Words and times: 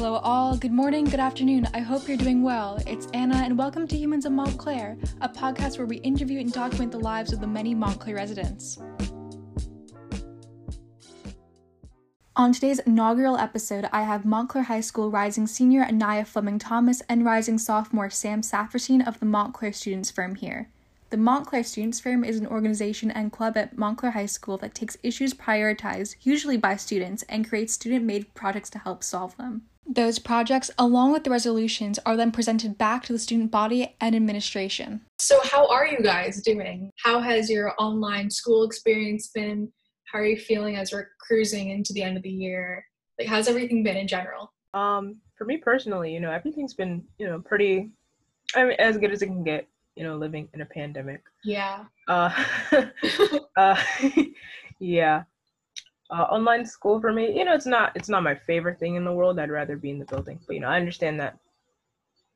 Hello, 0.00 0.16
all. 0.24 0.56
Good 0.56 0.72
morning, 0.72 1.04
good 1.04 1.20
afternoon. 1.20 1.68
I 1.74 1.80
hope 1.80 2.08
you're 2.08 2.16
doing 2.16 2.42
well. 2.42 2.82
It's 2.86 3.06
Anna, 3.12 3.36
and 3.36 3.58
welcome 3.58 3.86
to 3.86 3.98
Humans 3.98 4.24
of 4.24 4.32
Montclair, 4.32 4.96
a 5.20 5.28
podcast 5.28 5.76
where 5.76 5.86
we 5.86 5.98
interview 5.98 6.40
and 6.40 6.50
document 6.50 6.90
the 6.90 6.98
lives 6.98 7.34
of 7.34 7.40
the 7.42 7.46
many 7.46 7.74
Montclair 7.74 8.16
residents. 8.16 8.78
On 12.34 12.50
today's 12.50 12.78
inaugural 12.78 13.36
episode, 13.36 13.90
I 13.92 14.04
have 14.04 14.24
Montclair 14.24 14.64
High 14.64 14.80
School 14.80 15.10
rising 15.10 15.46
senior 15.46 15.82
Anaya 15.82 16.24
Fleming 16.24 16.58
Thomas 16.58 17.02
and 17.06 17.22
rising 17.22 17.58
sophomore 17.58 18.08
Sam 18.08 18.40
Safferstein 18.40 19.06
of 19.06 19.20
the 19.20 19.26
Montclair 19.26 19.74
Students 19.74 20.10
Firm 20.10 20.34
here. 20.34 20.70
The 21.10 21.18
Montclair 21.18 21.62
Students 21.62 22.00
Firm 22.00 22.24
is 22.24 22.38
an 22.38 22.46
organization 22.46 23.10
and 23.10 23.30
club 23.30 23.58
at 23.58 23.76
Montclair 23.76 24.12
High 24.12 24.24
School 24.24 24.56
that 24.58 24.74
takes 24.74 24.96
issues 25.02 25.34
prioritized, 25.34 26.16
usually 26.22 26.56
by 26.56 26.76
students, 26.76 27.22
and 27.24 27.46
creates 27.46 27.74
student 27.74 28.06
made 28.06 28.32
projects 28.32 28.70
to 28.70 28.78
help 28.78 29.04
solve 29.04 29.36
them. 29.36 29.64
Those 29.86 30.18
projects, 30.18 30.70
along 30.78 31.12
with 31.12 31.24
the 31.24 31.30
resolutions, 31.30 31.98
are 32.06 32.16
then 32.16 32.30
presented 32.30 32.78
back 32.78 33.04
to 33.04 33.12
the 33.12 33.18
student 33.18 33.50
body 33.50 33.96
and 34.00 34.14
administration. 34.14 35.00
So, 35.18 35.40
how 35.42 35.66
are 35.68 35.86
you 35.86 35.98
guys 36.00 36.42
doing? 36.42 36.90
How 37.02 37.20
has 37.20 37.50
your 37.50 37.74
online 37.78 38.30
school 38.30 38.64
experience 38.64 39.28
been? 39.34 39.72
How 40.04 40.18
are 40.18 40.26
you 40.26 40.36
feeling 40.36 40.76
as 40.76 40.92
we're 40.92 41.08
cruising 41.18 41.70
into 41.70 41.92
the 41.92 42.02
end 42.02 42.16
of 42.16 42.22
the 42.22 42.30
year? 42.30 42.84
Like, 43.18 43.28
how's 43.28 43.48
everything 43.48 43.82
been 43.82 43.96
in 43.96 44.08
general? 44.08 44.52
Um, 44.74 45.16
for 45.36 45.44
me 45.44 45.56
personally, 45.56 46.12
you 46.12 46.20
know, 46.20 46.30
everything's 46.30 46.74
been, 46.74 47.02
you 47.18 47.26
know, 47.26 47.40
pretty, 47.40 47.90
I 48.54 48.64
mean, 48.64 48.76
as 48.78 48.98
good 48.98 49.12
as 49.12 49.22
it 49.22 49.26
can 49.26 49.42
get 49.42 49.66
you 50.00 50.04
know, 50.04 50.16
living 50.16 50.48
in 50.54 50.62
a 50.62 50.66
pandemic. 50.66 51.22
Yeah. 51.44 51.84
Uh, 52.08 52.30
uh 53.56 53.76
yeah. 54.78 55.24
Uh, 56.10 56.22
online 56.22 56.66
school 56.66 57.00
for 57.00 57.12
me, 57.12 57.36
you 57.36 57.44
know, 57.44 57.54
it's 57.54 57.66
not 57.66 57.92
it's 57.94 58.08
not 58.08 58.22
my 58.22 58.34
favorite 58.34 58.78
thing 58.80 58.96
in 58.96 59.04
the 59.04 59.12
world. 59.12 59.38
I'd 59.38 59.50
rather 59.50 59.76
be 59.76 59.90
in 59.90 59.98
the 59.98 60.06
building, 60.06 60.40
but 60.46 60.54
you 60.54 60.60
know, 60.60 60.68
I 60.68 60.76
understand 60.76 61.20
that 61.20 61.38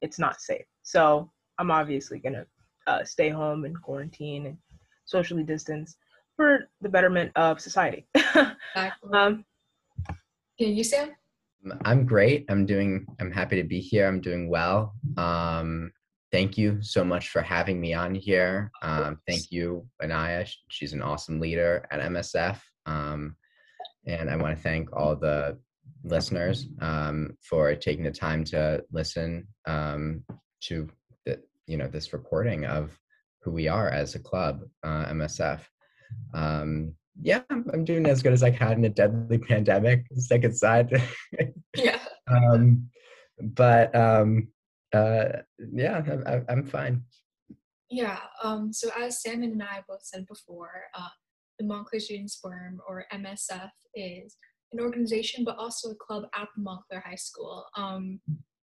it's 0.00 0.18
not 0.18 0.40
safe. 0.40 0.64
So 0.82 1.30
I'm 1.58 1.70
obviously 1.70 2.18
gonna 2.20 2.46
uh, 2.86 3.04
stay 3.04 3.30
home 3.30 3.64
and 3.64 3.80
quarantine 3.80 4.46
and 4.46 4.58
socially 5.06 5.42
distance 5.42 5.96
for 6.36 6.68
the 6.80 6.88
betterment 6.88 7.32
of 7.36 7.60
society. 7.60 8.06
exactly. 8.14 9.10
um, 9.12 9.44
yeah, 10.58 10.68
you 10.68 10.84
Sam? 10.84 11.10
I'm 11.84 12.04
great. 12.04 12.44
I'm 12.48 12.66
doing. 12.66 13.06
I'm 13.20 13.32
happy 13.32 13.56
to 13.56 13.66
be 13.66 13.80
here. 13.80 14.06
I'm 14.06 14.20
doing 14.20 14.48
well. 14.48 14.94
Um, 15.16 15.92
thank 16.30 16.58
you 16.58 16.82
so 16.82 17.04
much 17.04 17.28
for 17.30 17.42
having 17.42 17.80
me 17.80 17.94
on 17.94 18.14
here. 18.14 18.70
Um, 18.82 19.18
thank 19.26 19.50
you, 19.50 19.86
Anaya. 20.02 20.46
She's 20.68 20.92
an 20.92 21.02
awesome 21.02 21.40
leader 21.40 21.86
at 21.90 22.00
MSF. 22.00 22.58
Um, 22.86 23.36
and 24.06 24.30
I 24.30 24.36
want 24.36 24.56
to 24.56 24.62
thank 24.62 24.94
all 24.94 25.16
the 25.16 25.58
listeners 26.02 26.66
um, 26.80 27.36
for 27.42 27.74
taking 27.74 28.04
the 28.04 28.10
time 28.10 28.44
to 28.44 28.84
listen 28.92 29.46
um, 29.66 30.24
to 30.64 30.88
the, 31.24 31.40
you 31.66 31.76
know 31.76 31.88
this 31.88 32.12
recording 32.12 32.64
of 32.66 32.98
who 33.42 33.50
we 33.50 33.68
are 33.68 33.90
as 33.90 34.14
a 34.14 34.18
club, 34.18 34.62
uh, 34.82 35.06
MSF. 35.06 35.60
Um, 36.32 36.94
yeah, 37.20 37.42
I'm, 37.50 37.64
I'm, 37.72 37.84
doing 37.84 38.06
as 38.06 38.22
good 38.22 38.32
as 38.32 38.42
I 38.42 38.50
can 38.50 38.72
in 38.72 38.84
a 38.84 38.88
deadly 38.88 39.38
pandemic. 39.48 40.06
Second 40.16 40.56
side. 40.56 41.02
yeah. 41.76 41.98
Um, 42.26 42.88
but 43.40 43.94
um, 43.94 44.48
uh, 44.92 45.24
yeah, 45.72 46.02
I, 46.26 46.40
I'm 46.50 46.64
fine. 46.64 47.02
Yeah. 47.90 48.18
Um, 48.42 48.72
so 48.72 48.90
as 48.98 49.22
Sam 49.22 49.42
and 49.42 49.62
I 49.62 49.82
both 49.86 50.04
said 50.04 50.26
before, 50.26 50.84
uh, 50.94 51.08
the 51.58 51.66
Montclair 51.66 52.00
Students 52.00 52.36
Forum, 52.36 52.80
or 52.88 53.06
MSF, 53.12 53.70
is 53.94 54.36
an 54.72 54.80
organization 54.80 55.44
but 55.44 55.56
also 55.56 55.90
a 55.90 55.94
club 55.94 56.24
at 56.34 56.48
the 56.56 56.62
Montclair 56.62 57.02
High 57.06 57.14
School. 57.14 57.64
Um, 57.76 58.20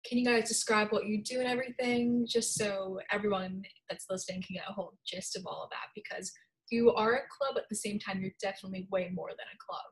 can 0.07 0.19
you 0.19 0.25
guys 0.25 0.49
describe 0.49 0.89
what 0.91 1.07
you 1.07 1.23
do 1.23 1.41
and 1.41 1.49
everything, 1.49 2.27
just 2.29 2.55
so 2.55 3.01
everyone 3.11 3.63
that's 3.91 4.07
listening 4.09 4.43
can 4.47 4.55
get 4.55 4.65
a 4.69 4.73
whole 4.73 4.95
gist 5.07 5.37
of 5.37 5.45
all 5.47 5.65
of 5.65 5.71
that? 5.71 5.89
Because 5.95 6.33
you 6.71 6.93
are 6.93 7.15
a 7.15 7.21
club 7.37 7.57
at 7.57 7.69
the 7.69 7.77
same 7.77 7.99
time, 7.99 8.21
you're 8.21 8.31
definitely 8.41 8.87
way 8.91 9.11
more 9.13 9.31
than 9.31 9.47
a 9.53 9.59
club. 9.67 9.91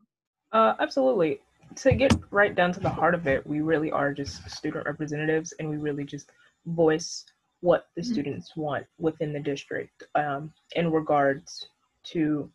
Uh, 0.52 0.82
absolutely 0.82 1.40
to 1.74 1.92
get 1.92 2.14
right 2.30 2.54
down 2.54 2.72
to 2.72 2.80
the 2.80 2.88
heart 2.88 3.14
of 3.14 3.26
it, 3.26 3.46
we 3.46 3.60
really 3.60 3.90
are 3.90 4.12
just 4.14 4.48
student 4.48 4.86
representatives 4.86 5.52
and 5.58 5.68
we 5.68 5.76
really 5.76 6.04
just 6.04 6.30
voice 6.66 7.24
what 7.60 7.88
the 7.96 8.02
mm-hmm. 8.02 8.12
students 8.12 8.56
want 8.56 8.86
within 8.98 9.32
the 9.32 9.40
district 9.40 10.04
um, 10.14 10.52
in 10.76 10.92
regards 10.92 11.68
to 12.04 12.50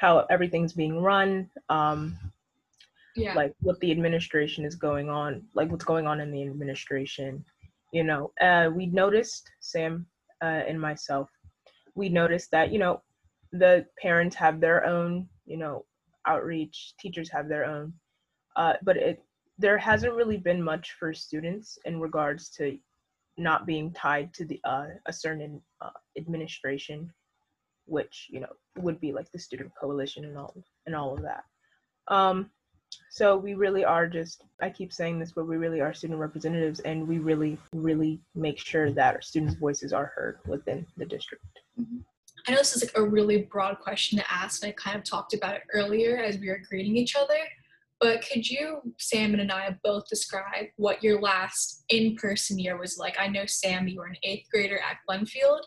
how 0.00 0.26
everything's 0.30 0.72
being 0.72 1.00
run, 1.00 1.50
um, 1.68 2.18
yeah. 3.16 3.34
like 3.34 3.54
what 3.60 3.78
the 3.80 3.90
administration 3.90 4.64
is 4.64 4.74
going 4.74 5.08
on, 5.08 5.42
like 5.54 5.70
what's 5.70 5.84
going 5.84 6.06
on 6.06 6.20
in 6.20 6.30
the 6.30 6.42
administration. 6.42 7.44
You 7.92 8.04
know, 8.04 8.32
uh, 8.40 8.70
we 8.74 8.86
noticed, 8.86 9.50
Sam 9.60 10.06
uh, 10.42 10.62
and 10.68 10.80
myself, 10.80 11.28
we 11.94 12.08
noticed 12.08 12.50
that, 12.52 12.72
you 12.72 12.78
know, 12.78 13.02
the 13.52 13.84
parents 14.00 14.36
have 14.36 14.60
their 14.60 14.86
own, 14.86 15.28
you 15.44 15.56
know, 15.56 15.84
outreach, 16.26 16.94
teachers 17.00 17.30
have 17.30 17.48
their 17.48 17.64
own 17.64 17.92
uh, 18.56 18.74
but 18.82 18.96
it 18.96 19.22
there 19.58 19.78
hasn't 19.78 20.14
really 20.14 20.38
been 20.38 20.62
much 20.62 20.96
for 20.98 21.12
students 21.12 21.78
in 21.84 22.00
regards 22.00 22.48
to 22.48 22.78
not 23.36 23.66
being 23.66 23.92
tied 23.92 24.32
to 24.34 24.44
the 24.44 24.60
uh, 24.64 24.86
a 25.06 25.12
certain 25.12 25.60
uh, 25.80 25.90
administration, 26.16 27.12
which 27.90 28.28
you 28.30 28.40
know 28.40 28.52
would 28.78 29.00
be 29.00 29.12
like 29.12 29.30
the 29.32 29.38
student 29.38 29.72
coalition 29.78 30.24
and 30.24 30.36
all 30.38 30.54
and 30.86 30.94
all 30.94 31.14
of 31.14 31.22
that. 31.22 31.44
Um, 32.08 32.50
so 33.10 33.36
we 33.36 33.54
really 33.54 33.84
are 33.84 34.06
just 34.06 34.44
I 34.60 34.70
keep 34.70 34.92
saying 34.92 35.18
this, 35.18 35.32
but 35.32 35.46
we 35.46 35.56
really 35.56 35.80
are 35.80 35.92
student 35.94 36.18
representatives, 36.18 36.80
and 36.80 37.06
we 37.06 37.18
really 37.18 37.58
really 37.74 38.20
make 38.34 38.58
sure 38.58 38.90
that 38.92 39.14
our 39.14 39.22
students' 39.22 39.54
voices 39.54 39.92
are 39.92 40.12
heard 40.14 40.38
within 40.46 40.86
the 40.96 41.04
district. 41.04 41.44
Mm-hmm. 41.80 41.98
I 42.46 42.52
know 42.52 42.58
this 42.58 42.74
is 42.74 42.82
like 42.82 42.96
a 42.96 43.02
really 43.02 43.42
broad 43.42 43.78
question 43.80 44.18
to 44.18 44.32
ask, 44.32 44.62
and 44.62 44.70
I 44.70 44.74
kind 44.82 44.96
of 44.96 45.04
talked 45.04 45.34
about 45.34 45.56
it 45.56 45.62
earlier 45.74 46.18
as 46.18 46.38
we 46.38 46.48
were 46.48 46.62
greeting 46.68 46.96
each 46.96 47.16
other. 47.16 47.38
But 48.00 48.24
could 48.26 48.48
you, 48.48 48.80
Sam 48.98 49.34
and 49.34 49.42
Anaya, 49.42 49.78
both 49.84 50.08
describe 50.08 50.66
what 50.76 51.02
your 51.04 51.20
last 51.20 51.84
in 51.90 52.16
person 52.16 52.58
year 52.58 52.78
was 52.78 52.96
like? 52.96 53.16
I 53.20 53.28
know, 53.28 53.44
Sam, 53.44 53.88
you 53.88 53.98
were 53.98 54.06
an 54.06 54.16
eighth 54.22 54.48
grader 54.50 54.78
at 54.78 54.96
Glenfield, 55.06 55.60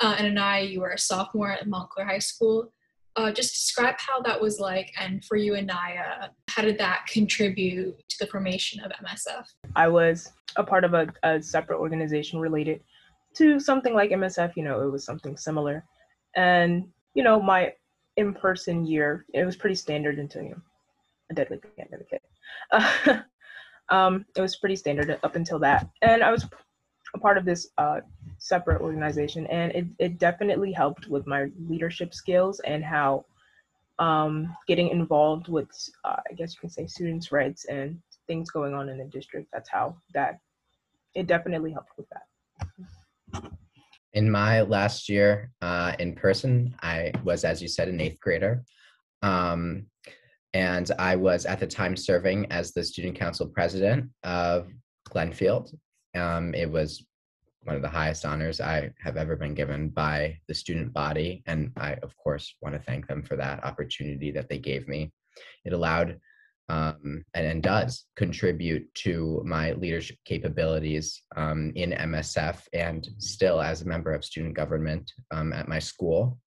uh, 0.00 0.16
and 0.18 0.26
Anaya, 0.26 0.64
you 0.64 0.80
were 0.80 0.90
a 0.90 0.98
sophomore 0.98 1.52
at 1.52 1.66
Montclair 1.68 2.06
High 2.06 2.18
School. 2.18 2.72
Uh, 3.16 3.30
just 3.30 3.52
describe 3.52 3.96
how 3.98 4.20
that 4.22 4.40
was 4.40 4.60
like, 4.60 4.92
and 4.98 5.24
for 5.24 5.36
you, 5.36 5.54
and 5.54 5.70
Anaya, 5.70 6.30
how 6.48 6.62
did 6.62 6.78
that 6.78 7.06
contribute 7.08 7.98
to 8.08 8.16
the 8.20 8.26
formation 8.26 8.80
of 8.82 8.92
MSF? 9.04 9.44
I 9.76 9.88
was 9.88 10.32
a 10.56 10.64
part 10.64 10.84
of 10.84 10.94
a, 10.94 11.12
a 11.22 11.42
separate 11.42 11.78
organization 11.78 12.38
related 12.38 12.80
to 13.34 13.58
something 13.60 13.94
like 13.94 14.10
MSF. 14.10 14.52
You 14.56 14.62
know, 14.62 14.80
it 14.80 14.90
was 14.90 15.04
something 15.04 15.36
similar. 15.36 15.84
And, 16.36 16.88
you 17.14 17.22
know, 17.22 17.40
my 17.40 17.72
in 18.16 18.34
person 18.34 18.86
year, 18.86 19.26
it 19.34 19.44
was 19.44 19.56
pretty 19.56 19.74
standard 19.74 20.18
until 20.18 20.42
you 20.42 20.50
know, 20.50 20.62
a 21.30 21.34
deadly 21.34 21.58
pandemic. 21.76 22.22
Uh, 22.70 23.20
um, 23.94 24.24
it 24.36 24.40
was 24.40 24.56
pretty 24.56 24.76
standard 24.76 25.18
up 25.22 25.36
until 25.36 25.58
that, 25.58 25.88
and 26.02 26.22
I 26.22 26.30
was 26.30 26.46
a 27.14 27.18
part 27.18 27.38
of 27.38 27.44
this 27.44 27.68
uh, 27.78 28.00
separate 28.38 28.80
organization, 28.80 29.46
and 29.46 29.72
it 29.72 29.86
it 29.98 30.18
definitely 30.18 30.72
helped 30.72 31.08
with 31.08 31.26
my 31.26 31.50
leadership 31.68 32.14
skills 32.14 32.60
and 32.60 32.84
how 32.84 33.24
um, 34.00 34.56
getting 34.66 34.88
involved 34.88 35.48
with, 35.48 35.68
uh, 36.04 36.16
I 36.30 36.34
guess 36.34 36.54
you 36.54 36.60
can 36.60 36.70
say, 36.70 36.86
students' 36.86 37.30
rights 37.30 37.66
and 37.66 38.00
things 38.26 38.50
going 38.50 38.74
on 38.74 38.88
in 38.88 38.98
the 38.98 39.04
district. 39.04 39.48
That's 39.52 39.68
how 39.68 39.96
that 40.14 40.38
it 41.14 41.26
definitely 41.26 41.72
helped 41.72 41.92
with 41.98 42.06
that. 42.10 43.52
In 44.14 44.30
my 44.30 44.62
last 44.62 45.08
year 45.08 45.52
uh, 45.60 45.92
in 45.98 46.14
person, 46.14 46.74
I 46.82 47.12
was, 47.22 47.44
as 47.44 47.60
you 47.60 47.68
said, 47.68 47.88
an 47.88 48.00
eighth 48.00 48.20
grader. 48.20 48.62
Um, 49.22 49.86
and 50.54 50.90
I 50.98 51.14
was 51.14 51.46
at 51.46 51.60
the 51.60 51.66
time 51.66 51.96
serving 51.96 52.50
as 52.50 52.72
the 52.72 52.82
student 52.82 53.16
council 53.16 53.46
president 53.46 54.10
of 54.24 54.68
Glenfield. 55.08 55.72
Um, 56.14 56.54
it 56.54 56.70
was 56.70 57.06
one 57.62 57.76
of 57.76 57.82
the 57.82 57.88
highest 57.88 58.24
honors 58.24 58.60
I 58.60 58.90
have 59.02 59.16
ever 59.16 59.36
been 59.36 59.54
given 59.54 59.90
by 59.90 60.38
the 60.48 60.54
student 60.54 60.92
body, 60.92 61.42
and 61.46 61.72
I, 61.76 61.94
of 62.02 62.16
course, 62.16 62.54
want 62.62 62.74
to 62.74 62.80
thank 62.80 63.06
them 63.06 63.22
for 63.22 63.36
that 63.36 63.62
opportunity 63.64 64.30
that 64.32 64.48
they 64.48 64.58
gave 64.58 64.88
me. 64.88 65.12
It 65.64 65.72
allowed 65.72 66.18
um, 66.68 67.24
and, 67.34 67.46
and, 67.46 67.62
does 67.64 68.04
contribute 68.14 68.94
to 68.94 69.42
my 69.44 69.72
leadership 69.72 70.18
capabilities 70.24 71.20
um, 71.34 71.72
in 71.74 71.90
MSF 71.90 72.60
and 72.72 73.08
still 73.18 73.60
as 73.60 73.82
a 73.82 73.88
member 73.88 74.12
of 74.12 74.24
student 74.24 74.54
government 74.54 75.10
um, 75.32 75.52
at 75.52 75.66
my 75.66 75.80
school 75.80 76.38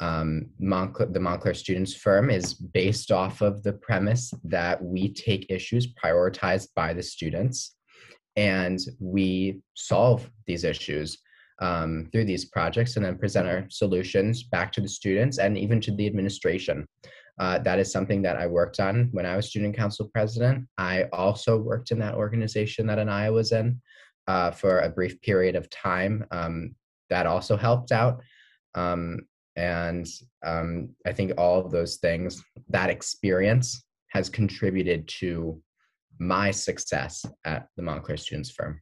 um, 0.00 0.46
the 0.58 1.20
Montclair 1.20 1.54
Students 1.54 1.94
Firm 1.94 2.30
is 2.30 2.54
based 2.54 3.10
off 3.10 3.40
of 3.40 3.62
the 3.62 3.72
premise 3.72 4.32
that 4.44 4.82
we 4.82 5.12
take 5.12 5.50
issues 5.50 5.92
prioritized 5.92 6.68
by 6.76 6.92
the 6.92 7.02
students 7.02 7.74
and 8.38 8.78
we 9.00 9.60
solve 9.74 10.30
these 10.46 10.62
issues 10.62 11.18
um, 11.60 12.08
through 12.12 12.24
these 12.24 12.44
projects 12.44 12.94
and 12.94 13.04
then 13.04 13.18
present 13.18 13.48
our 13.48 13.66
solutions 13.68 14.44
back 14.44 14.70
to 14.72 14.80
the 14.80 14.88
students 14.88 15.38
and 15.38 15.58
even 15.58 15.80
to 15.80 15.90
the 15.90 16.06
administration. 16.06 16.86
Uh, 17.40 17.58
that 17.58 17.80
is 17.80 17.90
something 17.90 18.22
that 18.22 18.36
I 18.36 18.46
worked 18.46 18.78
on 18.78 19.08
when 19.10 19.26
I 19.26 19.34
was 19.34 19.48
student 19.48 19.76
council 19.76 20.08
president. 20.14 20.68
I 20.78 21.04
also 21.12 21.56
worked 21.56 21.90
in 21.90 21.98
that 21.98 22.14
organization 22.14 22.86
that 22.86 23.00
Anaya 23.00 23.32
was 23.32 23.50
in 23.50 23.80
uh, 24.28 24.52
for 24.52 24.80
a 24.80 24.88
brief 24.88 25.20
period 25.20 25.56
of 25.56 25.68
time. 25.70 26.24
Um, 26.30 26.76
that 27.10 27.26
also 27.26 27.56
helped 27.56 27.90
out. 27.90 28.20
Um, 28.76 29.20
and 29.56 30.06
um, 30.46 30.90
I 31.04 31.12
think 31.12 31.32
all 31.36 31.58
of 31.58 31.72
those 31.72 31.96
things, 31.96 32.44
that 32.68 32.90
experience 32.90 33.82
has 34.10 34.28
contributed 34.28 35.08
to 35.08 35.60
my 36.18 36.50
success 36.50 37.24
at 37.44 37.68
the 37.76 37.82
Montclair 37.82 38.16
Students 38.16 38.50
Firm. 38.50 38.80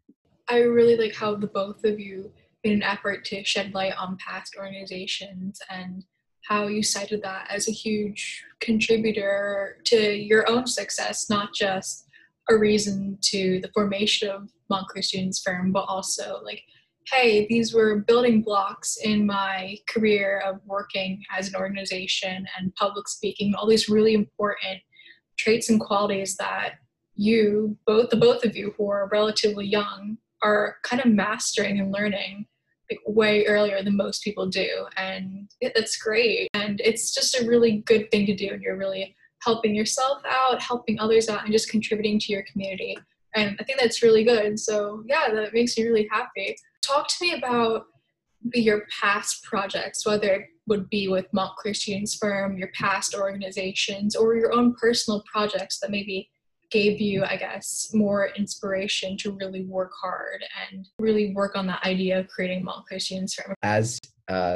I 0.49 0.59
really 0.59 0.97
like 0.97 1.15
how 1.15 1.35
the 1.35 1.49
both 1.49 1.85
of 1.85 1.99
you 1.99 2.33
in 2.65 2.73
an 2.73 2.83
effort 2.83 3.25
to 3.27 3.44
shed 3.44 3.75
light 3.75 3.94
on 3.99 4.17
past 4.17 4.56
organizations 4.59 5.61
and 5.71 6.05
how 6.49 6.69
you 6.69 6.83
cited 6.83 7.23
that 7.23 7.47
as 7.50 7.69
a 7.69 7.73
huge 7.73 8.44
contributor 8.61 9.79
to 9.85 10.15
your 10.15 10.49
own 10.49 10.67
success, 10.67 11.29
not 11.29 11.55
just 11.55 12.06
a 12.49 12.56
reason 12.56 13.19
to 13.21 13.61
the 13.61 13.71
formation 13.75 14.29
of 14.29 14.49
Montclair 14.71 15.03
Students 15.03 15.41
Firm, 15.41 15.73
but 15.73 15.85
also 15.88 16.41
like, 16.44 16.62
hey, 17.11 17.47
these 17.49 17.75
were 17.75 18.00
building 18.00 18.43
blocks 18.43 18.97
in 18.97 19.27
my 19.27 19.77
career 19.88 20.43
of 20.44 20.61
working 20.65 21.23
as 21.37 21.49
an 21.49 21.56
organization 21.56 22.47
and 22.59 22.75
public 22.77 23.09
speaking, 23.09 23.55
all 23.55 23.67
these 23.67 23.88
really 23.88 24.15
important 24.15 24.81
traits 25.37 25.69
and 25.69 25.81
qualities 25.81 26.37
that 26.37 26.75
you, 27.17 27.77
both 27.87 28.11
the 28.11 28.17
both 28.17 28.45
of 28.45 28.57
you 28.57 28.75
who 28.77 28.91
are 28.91 29.09
relatively 29.11 29.67
young, 29.67 30.19
are 30.43 30.77
kind 30.85 31.03
of 31.03 31.11
mastering 31.11 31.81
and 31.81 31.93
learning 31.93 32.47
way 33.07 33.45
earlier 33.47 33.83
than 33.83 33.97
most 33.97 34.23
people 34.23 34.47
do. 34.47 34.87
And 34.97 35.51
that's 35.75 35.97
great. 35.97 36.49
And 36.55 36.81
it's 36.85 37.13
just 37.13 37.41
a 37.41 37.47
really 37.47 37.79
good 37.87 38.11
thing 38.11 38.27
to 38.27 38.35
do. 38.35 38.51
And 38.51 38.63
you're 38.63 38.77
really 38.77 39.17
helping 39.43 39.75
yourself 39.75 40.23
out, 40.29 40.63
helping 40.63 41.01
others 41.01 41.29
out, 41.29 41.45
and 41.45 41.53
just 41.53 41.71
contributing 41.71 42.19
to 42.21 42.33
your 42.33 42.45
community. 42.51 42.97
And 43.35 43.57
I 43.61 43.65
think 43.65 43.81
that's 43.81 44.03
really 44.03 44.25
good. 44.25 44.59
So, 44.59 45.03
yeah, 45.07 45.31
that 45.33 45.53
makes 45.53 45.77
me 45.77 45.85
really 45.85 46.09
happy. 46.11 46.57
Talk 46.83 47.09
to 47.09 47.17
me 47.21 47.35
about 47.35 47.87
your 48.55 48.83
past 49.01 49.43
projects, 49.43 50.07
whether 50.07 50.33
it 50.33 50.47
would 50.67 50.89
be 50.89 51.09
with 51.09 51.27
Montclair 51.33 51.75
Students 51.75 52.17
Firm, 52.17 52.57
your 52.57 52.71
past 52.75 53.15
organizations, 53.15 54.15
or 54.17 54.37
your 54.37 54.53
own 54.53 54.75
personal 54.81 55.23
projects 55.31 55.81
that 55.81 55.91
maybe 55.91 56.31
gave 56.71 57.01
you, 57.01 57.25
I 57.25 57.37
guess, 57.37 57.91
more 57.95 58.31
inspiration 58.37 59.17
to 59.19 59.33
really 59.33 59.65
work 59.65 59.93
hard 60.01 60.45
and 60.71 60.87
really 60.99 61.33
work 61.35 61.57
on 61.57 61.67
that 61.69 61.85
idea 61.85 62.21
of 62.21 62.29
creating 62.29 62.67
Students 62.99 63.35
Firm? 63.35 63.55
As 63.63 64.01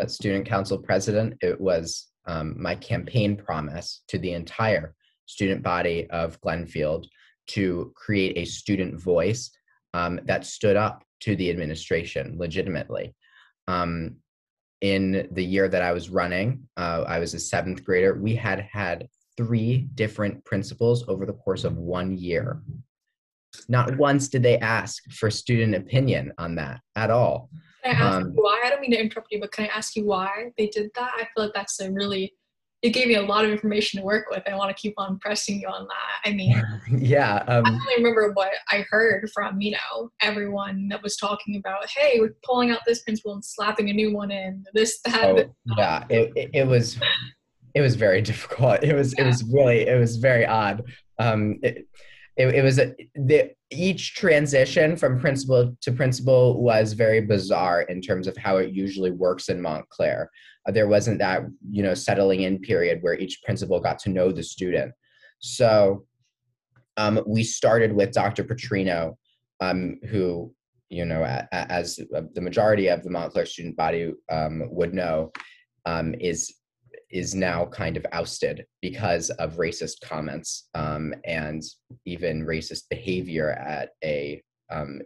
student 0.07 0.47
council 0.47 0.79
president, 0.79 1.35
it 1.41 1.61
was 1.61 2.09
um, 2.27 2.55
my 2.61 2.75
campaign 2.75 3.37
promise 3.37 4.03
to 4.09 4.19
the 4.19 4.33
entire 4.33 4.95
student 5.27 5.63
body 5.63 6.09
of 6.11 6.41
Glenfield 6.41 7.07
to 7.49 7.93
create 7.97 8.37
a 8.37 8.45
student 8.45 9.01
voice 9.01 9.51
um, 9.95 10.21
that 10.25 10.45
stood 10.45 10.77
up 10.77 11.05
to 11.21 11.37
the 11.37 11.51
administration 11.51 12.37
legitimately. 12.39 13.15
Um, 13.69 14.17
in 14.81 15.29
the 15.33 15.45
year 15.45 15.69
that 15.69 15.83
I 15.83 15.93
was 15.93 16.09
running, 16.09 16.67
uh, 16.77 17.05
I 17.07 17.19
was 17.19 17.35
a 17.35 17.39
seventh 17.39 17.85
grader. 17.85 18.15
We 18.15 18.35
had 18.35 18.67
had 18.73 19.09
three 19.37 19.89
different 19.95 20.45
principals 20.45 21.05
over 21.09 21.27
the 21.27 21.33
course 21.33 21.65
of 21.65 21.77
one 21.77 22.17
year. 22.17 22.63
Not 23.69 23.97
once 23.97 24.29
did 24.29 24.43
they 24.43 24.59
ask 24.59 25.03
for 25.11 25.31
student 25.31 25.75
opinion 25.75 26.33
on 26.39 26.55
that 26.57 26.81
at 26.97 27.11
all. 27.11 27.51
Can 27.85 27.97
I 27.97 27.99
ask 27.99 28.17
um, 28.17 28.23
you 28.25 28.33
why? 28.35 28.63
I 28.65 28.71
don't 28.71 28.81
mean 28.81 28.93
to 28.93 29.01
interrupt 29.01 29.29
you, 29.31 29.41
but 29.41 29.53
can 29.53 29.65
I 29.65 29.69
ask 29.69 29.97
you 29.97 30.07
why 30.07 30.53
they 30.57 30.67
did 30.69 30.91
that? 30.95 31.13
I 31.17 31.27
feel 31.35 31.45
like 31.45 31.55
that's 31.55 31.81
a 31.81 31.91
really 31.91 32.35
it 32.83 32.91
gave 32.91 33.09
me 33.09 33.17
a 33.17 33.23
lot 33.23 33.45
of 33.45 33.51
information 33.51 34.01
to 34.01 34.07
work 34.07 34.31
with. 34.31 34.43
I 34.49 34.57
want 34.57 34.75
to 34.75 34.81
keep 34.81 34.95
on 34.97 35.19
pressing 35.19 35.61
you 35.61 35.69
on 35.69 35.87
that. 35.87 36.29
I 36.31 36.33
mean, 36.33 36.63
yeah. 36.99 37.45
Um, 37.47 37.67
I 37.67 37.71
only 37.71 37.97
remember 37.99 38.33
what 38.33 38.53
I 38.71 38.87
heard 38.91 39.29
from 39.35 39.61
you 39.61 39.73
know 39.73 40.11
everyone 40.23 40.89
that 40.89 41.03
was 41.03 41.17
talking 41.17 41.57
about, 41.57 41.89
hey, 41.91 42.21
we're 42.21 42.35
pulling 42.43 42.71
out 42.71 42.81
this 42.87 43.03
principle 43.03 43.35
and 43.35 43.45
slapping 43.45 43.91
a 43.91 43.93
new 43.93 44.15
one 44.15 44.31
in. 44.31 44.65
This 44.73 45.01
that. 45.05 45.25
Oh, 45.25 45.55
yeah, 45.77 46.05
it, 46.09 46.51
it 46.55 46.67
was 46.67 46.99
it 47.75 47.81
was 47.81 47.95
very 47.97 48.23
difficult. 48.31 48.83
It 48.83 48.95
was 48.95 49.15
yeah. 49.17 49.25
it 49.25 49.27
was 49.27 49.45
really 49.45 49.87
it 49.87 49.99
was 49.99 50.17
very 50.17 50.47
odd. 50.47 50.83
Um, 51.19 51.59
it, 51.63 51.87
it, 52.37 52.55
it 52.55 52.63
was 52.63 52.79
a, 52.79 52.95
the 53.15 53.53
each 53.71 54.15
transition 54.15 54.97
from 54.97 55.21
principal 55.21 55.77
to 55.81 55.93
principal 55.93 56.63
was 56.63 56.93
very 56.93 57.21
bizarre 57.21 57.83
in 57.83 58.01
terms 58.01 58.27
of 58.27 58.37
how 58.37 58.57
it 58.57 58.73
usually 58.73 59.11
works 59.11 59.49
in 59.49 59.61
Montclair. 59.61 60.31
Uh, 60.67 60.73
there 60.73 60.89
wasn't 60.89 61.19
that 61.19 61.43
you 61.71 61.83
know 61.83 61.95
settling 61.95 62.43
in 62.43 62.59
period 62.59 63.03
where 63.03 63.15
each 63.15 63.43
principal 63.45 63.81
got 63.81 63.99
to 64.01 64.11
know 64.11 64.33
the 64.33 64.43
student. 64.43 64.93
So 65.41 66.07
um, 66.97 67.21
we 67.27 67.43
started 67.43 67.93
with 67.93 68.13
Dr. 68.13 68.45
Petrino, 68.45 69.17
um, 69.61 69.99
who 70.09 70.55
you 70.89 71.05
know 71.05 71.23
as 71.53 71.97
the 71.97 72.41
majority 72.41 72.89
of 72.89 73.03
the 73.03 73.11
Montclair 73.11 73.47
student 73.47 73.77
body 73.77 74.13
um, 74.31 74.63
would 74.71 74.95
know 74.95 75.33
um, 75.87 76.15
is 76.21 76.55
is 77.11 77.35
now 77.35 77.67
kind 77.67 77.97
of 77.97 78.07
ousted 78.13 78.65
because 78.81 79.31
of 79.31 79.57
racist 79.57 80.01
comments 80.03 80.69
um, 80.75 81.15
and 81.25 81.63
even 82.07 82.47
racist 82.47 82.85
behavior 82.89 83.51
at 83.51 83.91
a 84.05 84.41
um, 84.71 85.01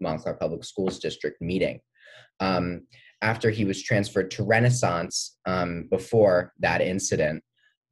Montclair 0.00 0.34
Public 0.34 0.64
Schools 0.64 0.98
District 0.98 1.40
meeting. 1.40 1.80
Um, 2.38 2.82
after 3.22 3.50
he 3.50 3.64
was 3.64 3.82
transferred 3.82 4.30
to 4.32 4.44
Renaissance 4.44 5.36
um, 5.46 5.88
before 5.90 6.52
that 6.60 6.80
incident, 6.80 7.42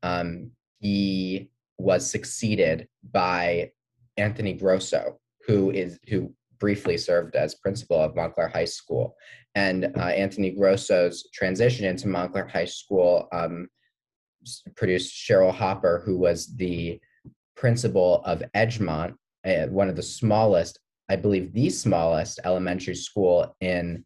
um, 0.03 0.53
he 0.81 1.51
was 1.79 2.09
succeeded 2.09 2.89
by 3.13 3.71
Anthony 4.17 4.55
Grosso, 4.55 5.19
who 5.47 5.71
is 5.71 5.99
who 6.09 6.33
briefly 6.59 6.97
served 6.99 7.37
as 7.37 7.55
principal 7.55 8.01
of 8.01 8.17
Montclair 8.17 8.49
High 8.49 8.65
School. 8.65 9.15
And 9.55 9.93
uh, 9.97 10.01
Anthony 10.01 10.51
Grosso's 10.51 11.29
transition 11.33 11.85
into 11.85 12.09
Montclair 12.09 12.47
High 12.47 12.67
School 12.67 13.29
um, 13.33 13.69
produced 14.77 15.15
Cheryl 15.15 15.53
Hopper, 15.53 16.03
who 16.05 16.19
was 16.19 16.55
the 16.57 17.01
principal 17.57 18.23
of 18.25 18.43
Edgemont, 18.55 19.15
uh, 19.47 19.67
one 19.67 19.89
of 19.89 19.97
the 19.97 20.03
smallest, 20.03 20.79
I 21.09 21.17
believe, 21.17 21.53
the 21.53 21.71
smallest 21.71 22.41
elementary 22.45 22.95
school 22.95 23.57
in 23.61 24.05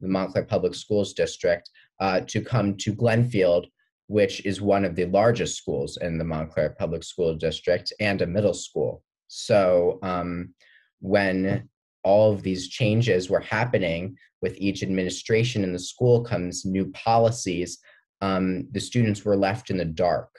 the 0.00 0.08
Montclair 0.08 0.44
Public 0.44 0.74
Schools 0.74 1.14
District, 1.14 1.68
uh, 2.00 2.20
to 2.20 2.40
come 2.40 2.76
to 2.76 2.94
Glenfield, 2.94 3.66
which 4.06 4.44
is 4.44 4.60
one 4.60 4.84
of 4.84 4.94
the 4.94 5.06
largest 5.06 5.56
schools 5.56 5.96
in 5.96 6.18
the 6.18 6.24
Montclair 6.24 6.76
Public 6.78 7.02
School 7.02 7.34
District 7.34 7.92
and 8.00 8.22
a 8.22 8.26
middle 8.26 8.54
school. 8.54 9.02
So 9.28 9.98
um, 10.02 10.54
when 11.00 11.68
all 12.04 12.32
of 12.32 12.42
these 12.42 12.68
changes 12.68 13.30
were 13.30 13.40
happening 13.40 14.16
with 14.40 14.56
each 14.58 14.82
administration 14.82 15.62
in 15.62 15.72
the 15.72 15.78
school 15.78 16.22
comes 16.22 16.64
new 16.64 16.90
policies 16.92 17.78
um, 18.20 18.68
the 18.70 18.80
students 18.80 19.24
were 19.24 19.36
left 19.36 19.70
in 19.70 19.76
the 19.76 19.84
dark. 19.84 20.30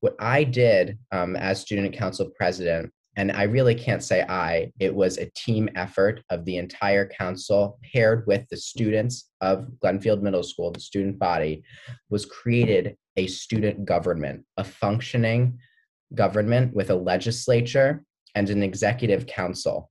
What 0.00 0.16
i 0.18 0.44
did 0.44 0.98
um, 1.12 1.36
as 1.36 1.60
student 1.60 1.94
council 1.94 2.30
president 2.36 2.92
and 3.16 3.32
i 3.32 3.42
really 3.42 3.74
can't 3.74 4.02
say 4.02 4.22
i 4.28 4.70
it 4.78 4.94
was 4.94 5.18
a 5.18 5.30
team 5.34 5.68
effort 5.74 6.22
of 6.30 6.44
the 6.44 6.56
entire 6.56 7.06
council 7.06 7.78
paired 7.92 8.26
with 8.26 8.46
the 8.50 8.56
students 8.56 9.30
of 9.40 9.66
glenfield 9.82 10.22
middle 10.22 10.42
school 10.42 10.70
the 10.70 10.80
student 10.80 11.18
body 11.18 11.62
was 12.10 12.24
created 12.24 12.96
a 13.16 13.26
student 13.26 13.84
government 13.84 14.44
a 14.56 14.64
functioning 14.64 15.58
government 16.14 16.74
with 16.74 16.90
a 16.90 16.94
legislature 16.94 18.04
and 18.34 18.50
an 18.50 18.62
executive 18.62 19.26
council 19.26 19.90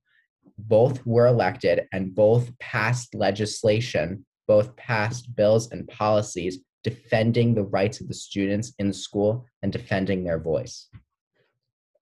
both 0.58 1.04
were 1.06 1.26
elected 1.26 1.86
and 1.92 2.14
both 2.14 2.56
passed 2.58 3.14
legislation, 3.14 4.26
both 4.46 4.74
passed 4.76 5.34
bills 5.36 5.70
and 5.70 5.86
policies 5.88 6.58
defending 6.84 7.54
the 7.54 7.64
rights 7.64 8.00
of 8.00 8.08
the 8.08 8.14
students 8.14 8.72
in 8.78 8.88
the 8.88 8.94
school 8.94 9.46
and 9.62 9.72
defending 9.72 10.24
their 10.24 10.38
voice. 10.38 10.88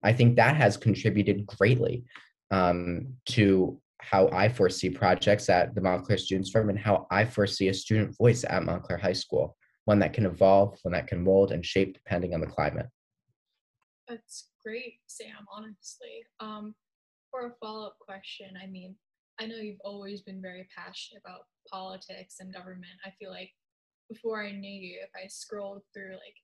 I 0.03 0.13
think 0.13 0.35
that 0.35 0.55
has 0.55 0.77
contributed 0.77 1.45
greatly 1.45 2.05
um, 2.51 3.15
to 3.29 3.81
how 3.99 4.29
I 4.29 4.49
foresee 4.49 4.89
projects 4.89 5.49
at 5.49 5.73
the 5.73 5.81
Montclair 5.81 6.17
Students 6.17 6.51
Firm 6.51 6.69
and 6.69 6.77
how 6.77 7.07
I 7.09 7.25
foresee 7.25 7.69
a 7.69 7.73
student 7.73 8.15
voice 8.15 8.43
at 8.47 8.63
Montclair 8.63 8.99
High 8.99 9.13
School, 9.13 9.57
one 9.85 9.99
that 9.99 10.13
can 10.13 10.25
evolve, 10.25 10.77
one 10.83 10.93
that 10.93 11.07
can 11.07 11.23
mold 11.23 11.51
and 11.51 11.65
shape 11.65 11.95
depending 11.95 12.33
on 12.33 12.41
the 12.41 12.47
climate. 12.47 12.87
That's 14.07 14.49
great, 14.63 14.99
Sam, 15.07 15.47
honestly. 15.51 16.25
Um, 16.39 16.75
for 17.35 17.47
a 17.47 17.55
follow 17.59 17.87
up 17.87 17.99
question, 17.99 18.51
I 18.61 18.67
mean, 18.67 18.95
I 19.39 19.45
know 19.45 19.57
you've 19.57 19.81
always 19.83 20.21
been 20.21 20.41
very 20.41 20.67
passionate 20.75 21.21
about 21.25 21.41
politics 21.69 22.37
and 22.39 22.53
government. 22.53 22.93
I 23.05 23.11
feel 23.19 23.29
like 23.29 23.51
before 24.09 24.43
I 24.43 24.51
knew 24.51 24.71
you, 24.71 24.99
if 25.03 25.09
I 25.15 25.27
scrolled 25.27 25.81
through 25.93 26.11
like 26.13 26.35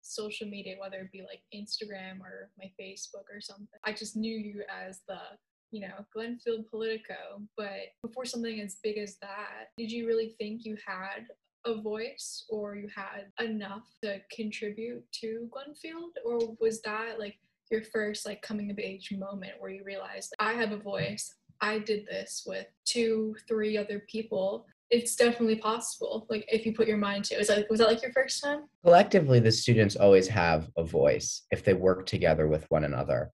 social 0.00 0.48
media, 0.48 0.74
whether 0.80 0.98
it 0.98 1.12
be 1.12 1.22
like 1.22 1.42
Instagram 1.54 2.20
or 2.20 2.50
my 2.58 2.70
Facebook 2.80 3.26
or 3.32 3.40
something, 3.40 3.68
I 3.84 3.92
just 3.92 4.16
knew 4.16 4.36
you 4.36 4.62
as 4.68 5.00
the, 5.06 5.18
you 5.70 5.80
know, 5.80 6.04
Glenfield 6.16 6.68
Politico. 6.70 7.42
But 7.56 7.92
before 8.02 8.24
something 8.24 8.60
as 8.60 8.78
big 8.82 8.98
as 8.98 9.18
that, 9.18 9.68
did 9.78 9.92
you 9.92 10.08
really 10.08 10.34
think 10.38 10.64
you 10.64 10.76
had 10.84 11.26
a 11.64 11.80
voice 11.80 12.46
or 12.48 12.74
you 12.74 12.88
had 12.92 13.26
enough 13.40 13.88
to 14.02 14.20
contribute 14.34 15.04
to 15.20 15.48
Glenfield? 15.54 16.14
Or 16.24 16.56
was 16.58 16.82
that 16.82 17.20
like 17.20 17.36
your 17.72 17.82
first 17.82 18.26
like 18.26 18.42
coming 18.42 18.70
of 18.70 18.78
age 18.78 19.12
moment 19.18 19.52
where 19.58 19.70
you 19.70 19.82
realize 19.84 20.30
I 20.38 20.52
have 20.52 20.70
a 20.72 20.76
voice? 20.76 21.34
I 21.60 21.78
did 21.78 22.06
this 22.06 22.44
with 22.46 22.66
two, 22.84 23.34
three 23.48 23.78
other 23.78 24.04
people. 24.08 24.66
It's 24.90 25.16
definitely 25.16 25.56
possible. 25.56 26.26
Like 26.28 26.44
if 26.52 26.66
you 26.66 26.74
put 26.74 26.86
your 26.86 26.98
mind 26.98 27.24
to 27.26 27.34
it. 27.34 27.38
Was 27.38 27.48
that 27.48 27.70
was 27.70 27.80
that 27.80 27.88
like 27.88 28.02
your 28.02 28.12
first 28.12 28.42
time? 28.42 28.64
Collectively, 28.84 29.40
the 29.40 29.50
students 29.50 29.96
always 29.96 30.28
have 30.28 30.68
a 30.76 30.84
voice 30.84 31.42
if 31.50 31.64
they 31.64 31.72
work 31.72 32.04
together 32.04 32.46
with 32.46 32.66
one 32.68 32.84
another. 32.84 33.30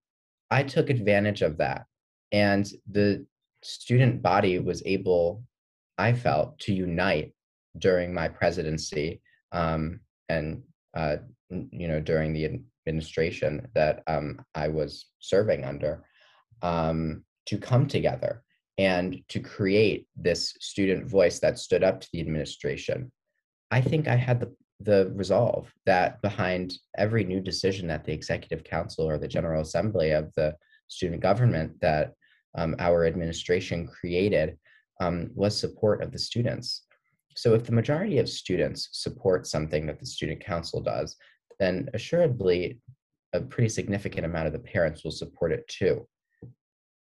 I 0.51 0.63
took 0.63 0.89
advantage 0.89 1.43
of 1.43 1.59
that. 1.59 1.85
And 2.31 2.71
the 2.91 3.27
student 3.63 4.23
body 4.23 4.59
was 4.59 4.83
able, 4.87 5.43
I 5.97 6.13
felt, 6.13 6.59
to 6.61 6.73
unite 6.73 7.33
during 7.79 8.15
my 8.15 8.29
presidency 8.29 9.21
um, 9.53 10.01
and 10.29 10.63
uh, 10.95 11.17
you 11.51 11.89
know 11.89 12.01
during 12.01 12.33
the 12.33 12.61
administration 12.89 13.69
that 13.75 14.03
um, 14.07 14.41
I 14.55 14.69
was 14.69 15.07
serving 15.21 15.65
under 15.65 16.05
um, 16.63 17.25
to 17.47 17.59
come 17.59 17.87
together 17.87 18.43
and 18.79 19.23
to 19.29 19.41
create 19.41 20.07
this 20.17 20.55
student 20.61 21.07
voice 21.07 21.39
that 21.41 21.59
stood 21.59 21.85
up 21.85 22.01
to 22.01 22.09
the 22.13 22.21
administration. 22.21 23.11
I 23.71 23.81
think 23.81 24.09
I 24.09 24.17
had 24.17 24.41
the 24.41 24.55
the 24.81 25.11
resolve 25.17 25.73
that 25.87 26.23
behind 26.23 26.75
every 26.97 27.25
new 27.25 27.41
decision 27.41 27.89
that 27.89 28.05
the 28.05 28.13
executive 28.13 28.63
council 28.63 29.11
or 29.11 29.19
the 29.19 29.27
general 29.27 29.61
assembly 29.61 30.13
of 30.13 30.33
the 30.37 30.55
student 30.87 31.21
government 31.21 31.73
that 31.81 32.13
um, 32.57 32.77
our 32.79 33.05
administration 33.05 33.89
created 33.89 34.57
um, 35.01 35.31
was 35.35 35.59
support 35.59 36.01
of 36.01 36.13
the 36.13 36.19
students 36.19 36.87
so 37.39 37.55
if 37.55 37.63
the 37.63 37.73
majority 37.73 38.19
of 38.19 38.29
students 38.29 38.89
support 38.91 39.47
something 39.47 39.87
that 39.87 40.01
the 40.01 40.07
student 40.07 40.45
council 40.45 40.81
does, 40.81 41.15
then 41.59 41.89
assuredly 41.95 42.81
a 43.33 43.41
pretty 43.41 43.69
significant 43.69 44.25
amount 44.25 44.47
of 44.47 44.53
the 44.53 44.59
parents 44.59 45.05
will 45.05 45.11
support 45.11 45.53
it 45.53 45.67
too. 45.69 46.07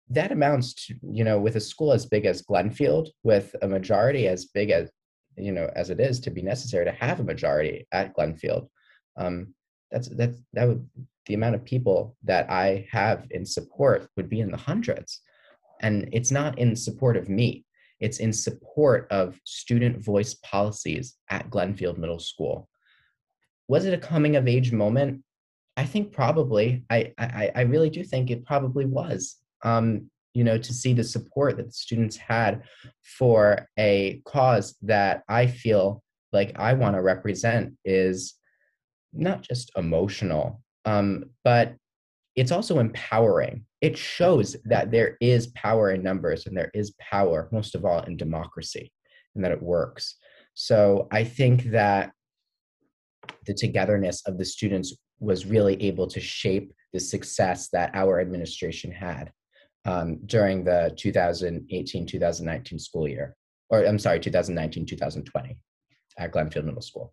That 0.08 0.32
amounts 0.32 0.74
to, 0.86 0.94
you 1.02 1.24
know, 1.24 1.38
with 1.38 1.56
a 1.56 1.60
school 1.60 1.92
as 1.92 2.06
big 2.06 2.26
as 2.26 2.42
Glenfield, 2.42 3.08
with 3.22 3.54
a 3.62 3.68
majority 3.68 4.26
as 4.26 4.46
big 4.46 4.70
as, 4.70 4.90
you 5.36 5.52
know, 5.52 5.70
as 5.76 5.90
it 5.90 6.00
is 6.00 6.20
to 6.20 6.30
be 6.30 6.42
necessary 6.42 6.84
to 6.84 6.92
have 6.92 7.20
a 7.20 7.24
majority 7.24 7.86
at 7.92 8.14
Glenfield. 8.16 8.68
Um, 9.16 9.54
that's 9.90 10.08
that's 10.08 10.38
that 10.52 10.68
would 10.68 10.88
the 11.26 11.34
amount 11.34 11.54
of 11.54 11.64
people 11.64 12.16
that 12.24 12.50
I 12.50 12.88
have 12.90 13.26
in 13.30 13.46
support 13.46 14.08
would 14.16 14.28
be 14.28 14.40
in 14.40 14.50
the 14.50 14.56
hundreds. 14.56 15.20
And 15.80 16.08
it's 16.12 16.30
not 16.30 16.58
in 16.58 16.74
support 16.74 17.16
of 17.16 17.28
me. 17.28 17.64
It's 18.00 18.18
in 18.18 18.32
support 18.32 19.06
of 19.10 19.38
student 19.44 20.02
voice 20.02 20.34
policies 20.42 21.16
at 21.30 21.50
Glenfield 21.50 21.98
Middle 21.98 22.18
School. 22.18 22.68
Was 23.70 23.84
it 23.84 23.94
a 23.94 23.98
coming 23.98 24.34
of 24.34 24.48
age 24.48 24.72
moment? 24.72 25.22
I 25.76 25.84
think 25.84 26.10
probably. 26.10 26.82
I 26.90 27.12
I, 27.16 27.52
I 27.54 27.60
really 27.60 27.88
do 27.88 28.02
think 28.02 28.28
it 28.28 28.44
probably 28.44 28.84
was. 28.84 29.36
Um, 29.62 30.10
you 30.34 30.42
know, 30.42 30.58
to 30.58 30.74
see 30.74 30.92
the 30.92 31.04
support 31.04 31.56
that 31.56 31.66
the 31.66 31.72
students 31.72 32.16
had 32.16 32.64
for 33.04 33.68
a 33.78 34.22
cause 34.24 34.76
that 34.82 35.22
I 35.28 35.46
feel 35.46 36.02
like 36.32 36.58
I 36.58 36.72
want 36.72 36.96
to 36.96 37.00
represent 37.00 37.74
is 37.84 38.34
not 39.12 39.42
just 39.42 39.70
emotional, 39.76 40.60
um, 40.84 41.26
but 41.44 41.76
it's 42.34 42.50
also 42.50 42.80
empowering. 42.80 43.66
It 43.80 43.96
shows 43.96 44.56
that 44.64 44.90
there 44.90 45.16
is 45.20 45.46
power 45.48 45.92
in 45.92 46.02
numbers 46.02 46.46
and 46.46 46.56
there 46.56 46.72
is 46.74 46.96
power, 46.98 47.48
most 47.52 47.76
of 47.76 47.84
all, 47.84 48.00
in 48.00 48.16
democracy 48.16 48.92
and 49.36 49.44
that 49.44 49.52
it 49.52 49.62
works. 49.62 50.16
So 50.54 51.06
I 51.12 51.22
think 51.22 51.70
that 51.70 52.10
the 53.46 53.54
togetherness 53.54 54.22
of 54.26 54.38
the 54.38 54.44
students 54.44 54.94
was 55.18 55.46
really 55.46 55.80
able 55.82 56.06
to 56.06 56.20
shape 56.20 56.72
the 56.92 57.00
success 57.00 57.68
that 57.72 57.90
our 57.94 58.20
administration 58.20 58.90
had 58.90 59.32
um, 59.84 60.18
during 60.26 60.64
the 60.64 60.92
2018 60.96 62.06
2019 62.06 62.78
school 62.78 63.08
year, 63.08 63.36
or 63.70 63.84
I'm 63.84 63.98
sorry, 63.98 64.20
2019 64.20 64.86
2020 64.86 65.56
at 66.18 66.32
Glenfield 66.32 66.64
Middle 66.64 66.82
School. 66.82 67.12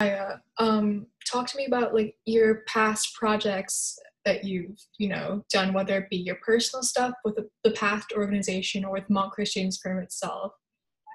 Uh, 0.00 0.36
um, 0.58 1.06
talk 1.30 1.46
to 1.46 1.56
me 1.56 1.66
about 1.66 1.94
like 1.94 2.16
your 2.24 2.62
past 2.66 3.14
projects 3.14 3.98
that 4.24 4.44
you've 4.44 4.78
you 4.98 5.08
know 5.08 5.44
done 5.52 5.72
whether 5.72 5.98
it 5.98 6.10
be 6.10 6.16
your 6.16 6.36
personal 6.36 6.82
stuff 6.82 7.12
with 7.24 7.34
the, 7.36 7.48
the 7.64 7.72
past 7.72 8.12
organization 8.16 8.84
or 8.84 8.92
with 8.92 9.10
students 9.10 9.78
firm 9.78 9.98
itself 9.98 10.52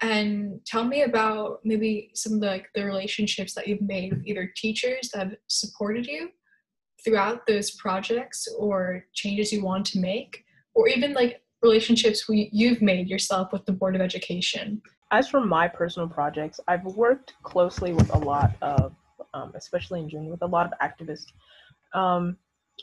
and 0.02 0.60
tell 0.66 0.84
me 0.84 1.04
about 1.04 1.60
maybe 1.64 2.12
some 2.14 2.34
of 2.34 2.42
the 2.42 2.48
like 2.48 2.68
the 2.76 2.84
relationships 2.84 3.54
that 3.54 3.68
you've 3.68 3.82
made 3.82 4.14
with 4.14 4.26
either 4.26 4.52
teachers 4.56 5.10
that 5.10 5.20
have 5.20 5.36
supported 5.48 6.06
you 6.06 6.30
throughout 7.04 7.46
those 7.48 7.72
projects 7.72 8.48
or 8.58 9.06
changes 9.14 9.52
you 9.52 9.64
want 9.64 9.86
to 9.86 10.00
make 10.00 10.44
or 10.76 10.88
even 10.88 11.14
like 11.14 11.42
relationships 11.64 12.28
we, 12.30 12.50
you've 12.52 12.82
made 12.82 13.08
yourself 13.08 13.52
with 13.52 13.66
the 13.66 13.72
board 13.72 13.96
of 13.96 14.02
education 14.02 14.82
as 15.12 15.28
for 15.28 15.40
my 15.40 15.68
personal 15.68 16.08
projects 16.08 16.60
i've 16.68 16.84
worked 16.86 17.34
closely 17.44 17.94
with 17.94 18.14
a 18.14 18.18
lot 18.18 18.52
of 18.62 18.94
um, 19.34 19.52
especially 19.56 20.00
in 20.00 20.10
june 20.10 20.30
with 20.30 20.42
a 20.44 20.46
lot 20.46 20.72
of 20.72 20.74
activists 20.80 21.26
um, 21.94 22.38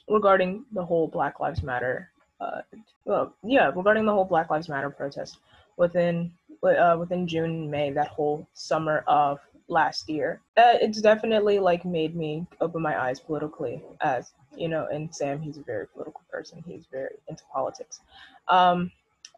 regarding 0.09 0.65
the 0.73 0.85
whole 0.85 1.09
Black 1.09 1.41
Lives 1.41 1.63
Matter. 1.63 2.11
Uh, 2.41 2.61
well, 3.05 3.35
yeah, 3.43 3.71
regarding 3.75 4.07
the 4.07 4.13
whole 4.13 4.25
Black 4.25 4.51
Lives 4.51 4.69
Matter 4.69 4.91
protest 4.91 5.39
within 5.77 6.33
uh, 6.65 6.97
within 6.99 7.27
June, 7.27 7.71
May, 7.71 7.91
that 7.91 8.09
whole 8.09 8.47
summer 8.55 9.05
of 9.07 9.39
last 9.69 10.09
year. 10.09 10.41
Uh, 10.57 10.75
it's 10.81 11.01
definitely 11.01 11.59
like 11.59 11.85
made 11.85 12.15
me 12.15 12.47
open 12.61 12.83
my 12.83 13.01
eyes 13.01 13.21
politically, 13.21 13.83
as 14.01 14.33
you 14.57 14.69
know. 14.69 14.87
And 14.93 15.15
Sam, 15.15 15.41
he's 15.41 15.59
a 15.59 15.63
very 15.63 15.87
political 15.87 16.23
person. 16.31 16.63
He's 16.67 16.85
very 16.91 17.15
into 17.29 17.45
politics, 17.53 18.01
um, 18.49 18.91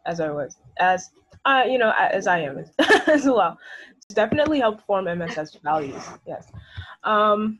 as 0.05 0.19
I 0.19 0.29
was, 0.29 0.57
as 0.79 1.09
I, 1.45 1.65
you 1.65 1.77
know, 1.77 1.93
as 1.97 2.27
I 2.27 2.39
am 2.39 2.65
as 3.07 3.25
well. 3.25 3.57
It's 3.97 4.15
definitely 4.15 4.59
helped 4.59 4.85
form 4.85 5.05
MSF's 5.05 5.57
values. 5.63 6.03
Yes. 6.25 6.49
Um, 7.03 7.59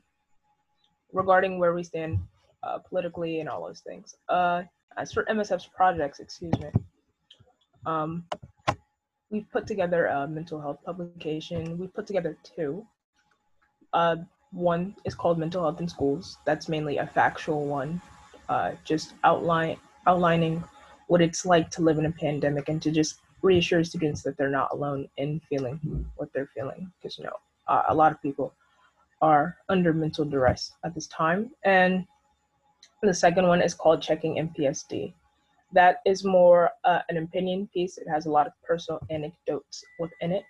regarding 1.14 1.60
where 1.60 1.74
we 1.74 1.84
stand 1.84 2.20
uh, 2.64 2.80
politically 2.80 3.40
and 3.40 3.50
all 3.50 3.66
those 3.66 3.82
things. 3.82 4.16
Uh, 4.30 4.64
as 4.98 5.12
for 5.12 5.24
MSF's 5.26 5.68
projects, 5.68 6.20
excuse 6.20 6.54
me, 6.60 6.70
um, 7.86 8.26
we've 9.30 9.50
put 9.52 9.68
together 9.68 10.08
a 10.08 10.28
mental 10.28 10.62
health 10.62 10.80
publication. 10.86 11.78
We've 11.78 11.94
put 11.94 12.08
together 12.08 12.38
two. 12.44 12.86
Uh, 13.94 14.18
one 14.52 14.96
is 15.06 15.16
called 15.16 15.38
Mental 15.38 15.62
Health 15.62 15.80
in 15.80 15.88
Schools. 15.88 16.38
That's 16.46 16.70
mainly 16.70 16.98
a 16.98 17.08
factual 17.08 17.66
one, 17.66 18.02
uh, 18.50 18.72
just 18.84 19.14
outline 19.24 19.78
outlining 20.06 20.64
what 21.08 21.22
it's 21.22 21.46
like 21.46 21.70
to 21.72 21.82
live 21.82 21.98
in 21.98 22.06
a 22.06 22.12
pandemic 22.12 22.70
and 22.70 22.82
to 22.82 22.92
just 22.92 23.20
reassure 23.42 23.84
students 23.84 24.24
that 24.24 24.38
they're 24.38 24.50
not 24.50 24.70
alone 24.72 25.08
in 25.18 25.42
feeling 25.50 25.80
what 26.16 26.32
they're 26.34 26.50
feeling. 26.56 26.92
Because 26.98 27.18
you 27.18 27.26
know, 27.26 27.36
uh, 27.68 27.84
a 27.90 27.94
lot 27.94 28.12
of 28.12 28.22
people 28.22 28.54
are 29.22 29.58
under 29.68 29.94
mental 29.94 30.24
duress 30.24 30.72
at 30.86 30.94
this 30.96 31.08
time, 31.08 31.52
and 31.66 32.06
the 33.02 33.14
second 33.14 33.48
one 33.48 33.62
is 33.62 33.74
called 33.74 34.02
Checking 34.02 34.36
MPSD. 34.36 35.14
That 35.74 35.98
is 36.06 36.24
more 36.24 36.72
uh, 36.86 37.00
an 37.10 37.18
opinion 37.18 37.70
piece. 37.74 37.98
It 37.98 38.08
has 38.10 38.26
a 38.26 38.32
lot 38.32 38.48
of 38.48 38.54
personal 38.64 39.02
anecdotes 39.10 39.84
within 40.00 40.32
it. 40.32 40.44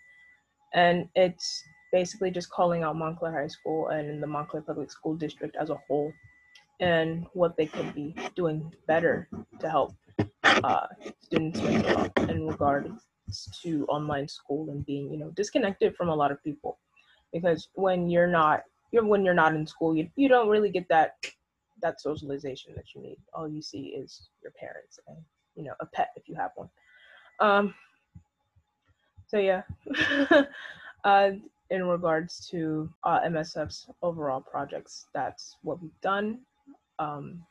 And 0.74 1.08
it's 1.16 1.64
basically 1.92 2.32
just 2.32 2.50
calling 2.50 2.84
out 2.84 2.96
Montclair 2.96 3.32
High 3.32 3.48
School 3.48 3.88
and 3.88 4.22
the 4.22 4.28
Montclair 4.28 4.62
Public 4.62 4.92
School 4.92 5.16
District 5.16 5.56
as 5.60 5.70
a 5.70 5.78
whole 5.88 6.12
and 6.80 7.26
what 7.34 7.58
they 7.58 7.66
could 7.66 7.94
be 7.96 8.16
doing 8.36 8.72
better 8.86 9.28
to 9.60 9.70
help 9.70 9.96
uh, 10.44 10.88
students 11.22 11.60
in 12.30 12.48
regards 12.48 12.90
to 13.64 13.86
online 13.88 14.28
school 14.28 14.70
and 14.70 14.86
being, 14.86 15.12
you 15.12 15.18
know, 15.18 15.32
disconnected 15.32 15.96
from 15.96 16.10
a 16.10 16.16
lot 16.16 16.32
of 16.32 16.44
people. 16.44 16.78
Because 17.34 17.70
when 17.74 18.10
you're 18.10 18.28
not, 18.28 18.64
you're, 18.92 19.06
when 19.06 19.26
you're 19.26 19.34
not 19.34 19.56
in 19.56 19.66
school, 19.66 19.96
you, 19.96 20.10
you 20.16 20.30
don't 20.30 20.50
really 20.50 20.70
get 20.70 20.88
that 20.90 21.16
that 21.82 22.02
socialization 22.02 22.74
that 22.76 22.94
you 22.94 23.02
need. 23.02 23.18
All 23.34 23.48
you 23.48 23.62
see 23.62 23.88
is 23.88 24.30
your 24.42 24.52
parents 24.60 25.00
and 25.08 25.18
you 25.56 25.64
know 25.64 25.74
a 25.80 25.86
pet 25.86 26.10
if 26.16 26.28
you 26.28 26.36
have 26.36 26.52
one. 26.56 26.70
Um, 27.40 27.74
so 29.28 29.38
yeah, 29.38 29.64
uh, 31.04 31.32
in 31.70 31.84
regards 31.84 32.48
to 32.50 32.90
uh, 33.04 33.20
MSF's 33.22 33.90
overall 34.02 34.42
projects, 34.42 35.08
that's 35.14 35.58
what 35.64 35.82
we've 35.82 36.02
done. 36.02 36.40
Um, 37.00 37.44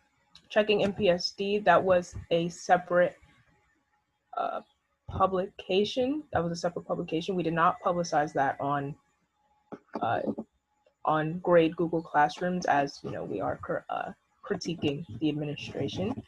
checking 0.49 0.81
MPSD, 0.81 1.65
that 1.65 1.83
was 1.83 2.15
a 2.31 2.49
separate 2.49 3.17
uh, 4.37 4.61
publication. 5.09 6.23
That 6.33 6.43
was 6.43 6.53
a 6.53 6.57
separate 6.57 6.87
publication. 6.87 7.37
We 7.37 7.43
did 7.43 7.55
not 7.55 7.77
publicize 7.85 8.33
that 8.33 8.61
on 8.61 8.95
uh, 10.01 10.21
on 11.07 11.39
grade 11.39 11.75
Google 11.77 12.03
Classrooms 12.03 12.67
as 12.67 13.01
you 13.03 13.11
know 13.11 13.25
we 13.25 13.41
are 13.41 13.59
uh, 13.89 14.13
critiquing 14.45 15.05
the 15.21 15.29
administration. 15.29 16.23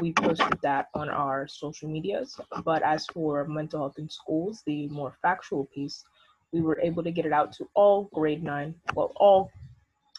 We 0.00 0.12
posted 0.12 0.58
that 0.62 0.88
on 0.94 1.08
our 1.08 1.48
social 1.48 1.88
medias. 1.88 2.38
But 2.64 2.82
as 2.82 3.04
for 3.06 3.44
mental 3.46 3.80
health 3.80 3.98
in 3.98 4.08
schools, 4.08 4.62
the 4.64 4.86
more 4.88 5.16
factual 5.22 5.64
piece 5.74 6.04
we 6.52 6.60
were 6.60 6.80
able 6.80 7.02
to 7.02 7.10
get 7.10 7.26
it 7.26 7.32
out 7.32 7.52
to 7.52 7.68
all 7.74 8.08
grade 8.12 8.42
nine, 8.42 8.74
well, 8.94 9.12
all 9.16 9.50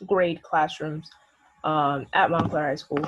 grade 0.06 0.42
classrooms 0.44 1.10
um, 1.64 2.06
at 2.14 2.30
Montclair 2.30 2.68
High 2.68 2.76
School. 2.76 3.04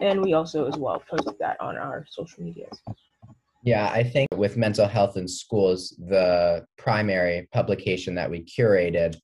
And 0.00 0.20
we 0.22 0.34
also, 0.34 0.66
as 0.66 0.76
well, 0.76 1.02
posted 1.08 1.38
that 1.38 1.60
on 1.60 1.76
our 1.76 2.04
social 2.10 2.42
medias. 2.42 2.80
Yeah, 3.62 3.90
I 3.92 4.02
think 4.02 4.28
with 4.34 4.56
mental 4.56 4.86
health 4.86 5.16
in 5.16 5.28
schools, 5.28 5.94
the 6.08 6.66
primary 6.76 7.48
publication 7.52 8.14
that 8.14 8.30
we 8.30 8.42
curated, 8.42 9.16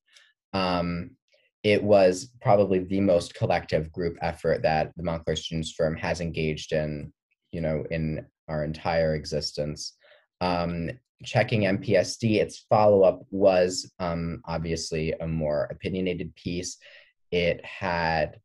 um, 0.53 1.11
it 1.63 1.83
was 1.83 2.31
probably 2.41 2.79
the 2.79 3.01
most 3.01 3.35
collective 3.35 3.91
group 3.91 4.17
effort 4.23 4.63
that 4.63 4.93
the 4.97 5.03
Montclair 5.03 5.35
Students 5.35 5.73
Firm 5.73 5.97
has 5.97 6.21
engaged 6.21 6.73
in, 6.73 7.13
you 7.51 7.61
know, 7.61 7.85
in 7.91 8.25
our 8.49 8.63
entire 8.63 9.15
existence. 9.17 9.97
Um, 10.41 10.91
checking 11.25 11.63
MPSD, 11.63 12.37
its 12.37 12.65
follow 12.69 13.03
up 13.03 13.23
was 13.31 13.91
um, 13.99 14.43
obviously 14.45 15.13
a 15.13 15.27
more 15.27 15.65
opinionated 15.71 16.35
piece. 16.37 16.77
It 17.33 17.65
had 17.65 18.39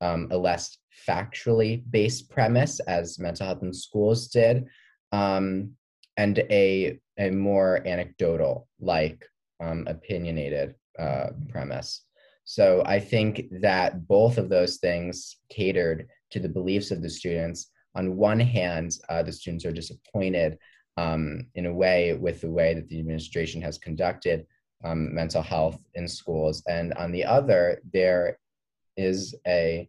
um, 0.00 0.28
a 0.30 0.36
less 0.36 0.78
factually 1.08 1.82
based 1.90 2.30
premise, 2.30 2.80
as 2.80 3.18
mental 3.18 3.46
health 3.46 3.62
in 3.62 3.72
schools 3.72 4.28
did, 4.28 4.66
um, 5.12 5.72
and 6.16 6.38
a, 6.50 6.98
a 7.18 7.30
more 7.30 7.86
anecdotal, 7.86 8.68
like 8.80 9.26
um, 9.60 9.84
opinionated 9.88 10.74
uh, 10.98 11.28
premise. 11.48 12.02
So 12.44 12.82
I 12.86 12.98
think 12.98 13.42
that 13.60 14.08
both 14.08 14.38
of 14.38 14.48
those 14.48 14.78
things 14.78 15.36
catered 15.50 16.08
to 16.30 16.40
the 16.40 16.48
beliefs 16.48 16.90
of 16.90 17.02
the 17.02 17.10
students. 17.10 17.70
On 17.94 18.16
one 18.16 18.40
hand, 18.40 18.96
uh, 19.08 19.22
the 19.22 19.32
students 19.32 19.64
are 19.64 19.72
disappointed 19.72 20.58
um, 20.96 21.46
in 21.54 21.66
a 21.66 21.74
way 21.74 22.14
with 22.14 22.40
the 22.40 22.50
way 22.50 22.74
that 22.74 22.88
the 22.88 22.98
administration 22.98 23.60
has 23.62 23.78
conducted 23.78 24.46
um, 24.82 25.14
mental 25.14 25.42
health 25.42 25.78
in 25.94 26.08
schools. 26.08 26.62
And 26.66 26.94
on 26.94 27.12
the 27.12 27.24
other, 27.24 27.82
there 27.92 28.38
is 28.96 29.34
a 29.46 29.88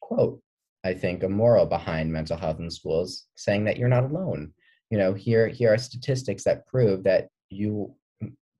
quote, 0.00 0.40
I 0.84 0.92
think, 0.92 1.22
a 1.22 1.28
moral 1.28 1.66
behind 1.66 2.12
mental 2.12 2.36
health 2.36 2.58
in 2.58 2.70
schools 2.70 3.26
saying 3.36 3.64
that 3.64 3.78
you're 3.78 3.88
not 3.88 4.04
alone. 4.04 4.52
You 4.90 4.98
know, 4.98 5.14
here, 5.14 5.48
here 5.48 5.72
are 5.72 5.78
statistics 5.78 6.44
that 6.44 6.66
prove 6.66 7.04
that 7.04 7.28
you 7.48 7.94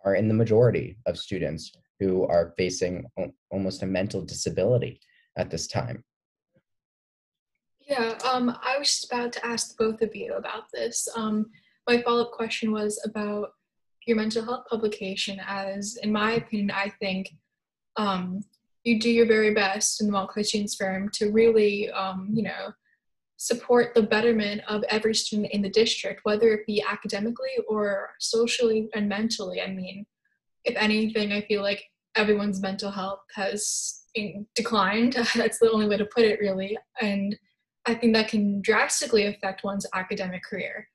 are 0.05 0.15
in 0.15 0.29
the 0.29 0.35
majority 0.35 0.97
of 1.07 1.19
students 1.19 1.73
who 2.01 2.25
are 2.25 2.55
facing 2.57 3.07
almost 3.51 3.83
a 3.83 3.87
mental 3.87 4.23
disability 4.23 5.01
at 5.37 5.51
this 5.51 5.67
time. 5.67 6.05
Yeah, 7.81 8.19
um, 8.31 8.57
I 8.63 8.79
was 8.79 8.89
just 8.89 9.13
about 9.13 9.33
to 9.35 9.47
ask 9.47 9.77
both 9.77 10.01
of 10.01 10.15
you 10.15 10.35
about 10.35 10.65
this. 10.73 11.07
Um, 11.15 11.51
my 11.87 12.01
follow 12.03 12.23
up 12.23 12.33
question 12.33 12.73
was 12.73 13.01
about 13.05 13.51
your 14.07 14.17
mental 14.17 14.45
health 14.45 14.65
publication, 14.71 15.41
as 15.47 15.97
in 16.03 16.11
my 16.11 16.33
opinion, 16.33 16.71
I 16.71 16.93
think 17.01 17.31
um, 17.97 18.41
you 18.85 18.99
do 18.99 19.11
your 19.11 19.27
very 19.27 19.53
best 19.53 20.01
in 20.01 20.07
the 20.07 20.13
Montclair 20.13 20.45
Students 20.45 20.75
Forum 20.75 21.11
to 21.15 21.31
really, 21.31 21.91
um, 21.91 22.29
you 22.33 22.43
know, 22.43 22.73
support 23.37 23.95
the 23.95 24.03
betterment 24.03 24.63
of 24.69 24.85
every 24.89 25.15
student 25.15 25.53
in 25.53 25.63
the 25.63 25.69
district, 25.69 26.21
whether 26.25 26.53
it 26.53 26.67
be 26.67 26.83
academically 26.89 27.57
or 27.69 28.11
socially 28.21 28.89
and 28.95 29.09
mentally. 29.09 29.61
I 29.61 29.71
mean, 29.71 30.07
if 30.65 30.77
anything, 30.77 31.33
I 31.33 31.43
feel 31.43 31.63
like 31.63 31.85
everyone's 32.17 32.63
mental 32.63 32.91
health 32.91 33.21
has 33.35 34.03
declined. 34.55 35.15
That's 35.35 35.59
the 35.59 35.71
only 35.71 35.89
way 35.89 35.97
to 35.97 36.07
put 36.07 36.25
it, 36.25 36.41
really. 36.41 36.79
And 37.01 37.37
I 37.87 37.95
think 37.95 38.15
that 38.15 38.29
can 38.29 38.63
drastically 38.63 39.27
affect 39.27 39.65
one's 39.65 39.87
academic 39.95 40.43
career. 40.45 40.89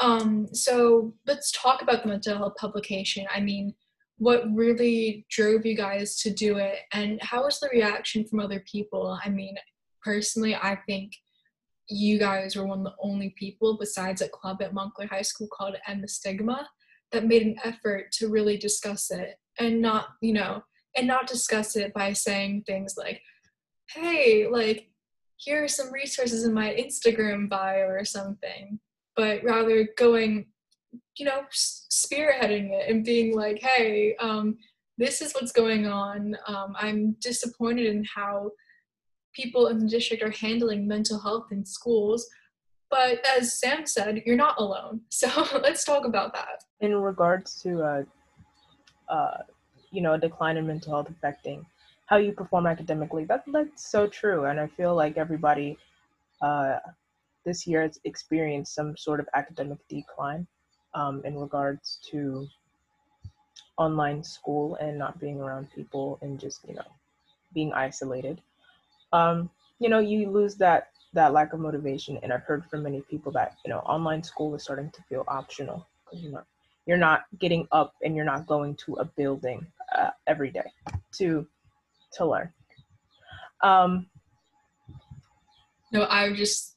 Um, 0.00 0.48
so 0.52 1.14
let's 1.26 1.52
talk 1.52 1.80
about 1.80 2.02
the 2.02 2.08
mental 2.08 2.36
health 2.36 2.56
publication. 2.56 3.26
I 3.32 3.40
mean, 3.40 3.74
what 4.18 4.44
really 4.52 5.26
drove 5.30 5.64
you 5.64 5.76
guys 5.76 6.16
to 6.20 6.32
do 6.32 6.56
it, 6.58 6.78
and 6.92 7.20
how 7.22 7.44
was 7.44 7.60
the 7.60 7.68
reaction 7.72 8.24
from 8.24 8.40
other 8.40 8.62
people? 8.70 9.18
I 9.24 9.28
mean, 9.28 9.56
personally, 10.02 10.54
I 10.54 10.78
think 10.86 11.12
you 11.88 12.18
guys 12.18 12.56
were 12.56 12.66
one 12.66 12.78
of 12.78 12.84
the 12.84 12.94
only 13.02 13.34
people 13.38 13.76
besides 13.78 14.22
a 14.22 14.28
club 14.28 14.62
at 14.62 14.74
Montclair 14.74 15.08
High 15.08 15.22
School 15.22 15.48
called 15.52 15.76
End 15.86 16.02
the 16.02 16.08
Stigma 16.08 16.68
that 17.12 17.26
made 17.26 17.42
an 17.42 17.56
effort 17.64 18.10
to 18.12 18.28
really 18.28 18.56
discuss 18.56 19.10
it 19.10 19.36
and 19.58 19.80
not, 19.80 20.08
you 20.20 20.32
know, 20.32 20.62
and 20.96 21.06
not 21.06 21.26
discuss 21.26 21.76
it 21.76 21.92
by 21.92 22.12
saying 22.12 22.64
things 22.66 22.94
like, 22.96 23.20
hey, 23.90 24.46
like, 24.50 24.88
here 25.36 25.64
are 25.64 25.68
some 25.68 25.92
resources 25.92 26.44
in 26.44 26.54
my 26.54 26.74
Instagram 26.74 27.48
bio 27.48 27.86
or 27.86 28.04
something, 28.04 28.78
but 29.14 29.42
rather 29.44 29.88
going, 29.98 30.46
you 31.18 31.26
know, 31.26 31.44
spearheading 31.52 32.70
it 32.70 32.88
and 32.88 33.04
being 33.04 33.34
like, 33.36 33.60
hey, 33.60 34.16
um, 34.16 34.56
this 34.96 35.20
is 35.20 35.32
what's 35.32 35.52
going 35.52 35.86
on. 35.86 36.36
Um, 36.46 36.74
I'm 36.78 37.16
disappointed 37.20 37.86
in 37.86 38.04
how 38.04 38.50
people 39.34 39.68
in 39.68 39.78
the 39.78 39.88
district 39.88 40.22
are 40.22 40.30
handling 40.30 40.86
mental 40.86 41.18
health 41.18 41.46
in 41.50 41.64
schools. 41.64 42.26
But 42.90 43.24
as 43.36 43.58
Sam 43.58 43.86
said, 43.86 44.22
you're 44.24 44.36
not 44.36 44.56
alone. 44.58 45.00
So 45.10 45.28
let's 45.62 45.84
talk 45.84 46.04
about 46.04 46.32
that. 46.34 46.64
In 46.80 46.94
regards 46.94 47.60
to, 47.62 47.82
uh, 47.82 48.02
uh, 49.08 49.38
you 49.90 50.00
know, 50.00 50.14
a 50.14 50.18
decline 50.18 50.56
in 50.56 50.66
mental 50.66 50.92
health 50.92 51.10
affecting 51.10 51.64
how 52.06 52.16
you 52.16 52.32
perform 52.32 52.66
academically. 52.66 53.24
That 53.24 53.44
that's 53.46 53.90
so 53.90 54.06
true, 54.06 54.44
and 54.44 54.60
I 54.60 54.66
feel 54.66 54.94
like 54.94 55.16
everybody 55.16 55.78
uh, 56.42 56.78
this 57.44 57.66
year 57.66 57.82
has 57.82 57.98
experienced 58.04 58.74
some 58.74 58.96
sort 58.96 59.20
of 59.20 59.28
academic 59.34 59.78
decline 59.88 60.46
um, 60.94 61.22
in 61.24 61.36
regards 61.36 61.98
to 62.10 62.46
online 63.76 64.22
school 64.22 64.76
and 64.76 64.98
not 64.98 65.18
being 65.18 65.40
around 65.40 65.68
people 65.74 66.18
and 66.22 66.38
just 66.38 66.60
you 66.68 66.74
know 66.74 66.90
being 67.54 67.72
isolated. 67.72 68.40
Um, 69.14 69.48
you 69.78 69.88
know, 69.88 70.00
you 70.00 70.28
lose 70.28 70.56
that 70.56 70.88
that 71.12 71.32
lack 71.32 71.52
of 71.52 71.60
motivation, 71.60 72.18
and 72.22 72.32
I've 72.32 72.42
heard 72.42 72.64
from 72.68 72.82
many 72.82 73.00
people 73.02 73.30
that 73.32 73.56
you 73.64 73.70
know 73.70 73.78
online 73.80 74.22
school 74.22 74.54
is 74.54 74.64
starting 74.64 74.90
to 74.90 75.02
feel 75.08 75.24
optional 75.28 75.86
because 76.04 76.22
you 76.22 76.32
know 76.32 76.42
you're 76.86 76.98
not 76.98 77.22
getting 77.38 77.66
up 77.70 77.94
and 78.02 78.16
you're 78.16 78.24
not 78.24 78.46
going 78.46 78.74
to 78.84 78.94
a 78.94 79.04
building 79.04 79.64
uh, 79.96 80.10
every 80.26 80.50
day 80.50 80.68
to 81.18 81.46
to 82.14 82.26
learn. 82.26 82.52
Um, 83.62 84.06
no, 85.92 86.06
I 86.10 86.32
just 86.32 86.74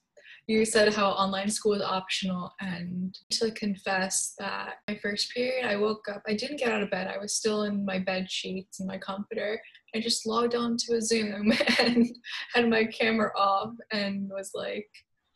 you 0.47 0.63
said 0.63 0.93
how 0.93 1.09
online 1.09 1.49
school 1.49 1.73
is 1.73 1.81
optional 1.81 2.53
and 2.61 3.17
to 3.31 3.51
confess 3.51 4.33
that 4.39 4.75
my 4.87 4.97
first 5.01 5.33
period 5.33 5.65
i 5.65 5.75
woke 5.75 6.05
up 6.09 6.21
i 6.25 6.33
didn't 6.33 6.57
get 6.57 6.71
out 6.71 6.81
of 6.81 6.89
bed 6.89 7.07
i 7.13 7.17
was 7.17 7.35
still 7.35 7.63
in 7.63 7.85
my 7.85 7.99
bed 7.99 8.31
sheets 8.31 8.79
and 8.79 8.87
my 8.87 8.97
comforter 8.97 9.59
i 9.97 10.01
just 10.01 10.25
logged 10.25 10.55
on 10.55 10.77
to 10.77 10.95
a 10.95 11.01
zoom 11.01 11.51
and 11.79 12.07
had 12.53 12.69
my 12.69 12.85
camera 12.85 13.31
off 13.37 13.73
and 13.91 14.29
was 14.29 14.51
like 14.53 14.87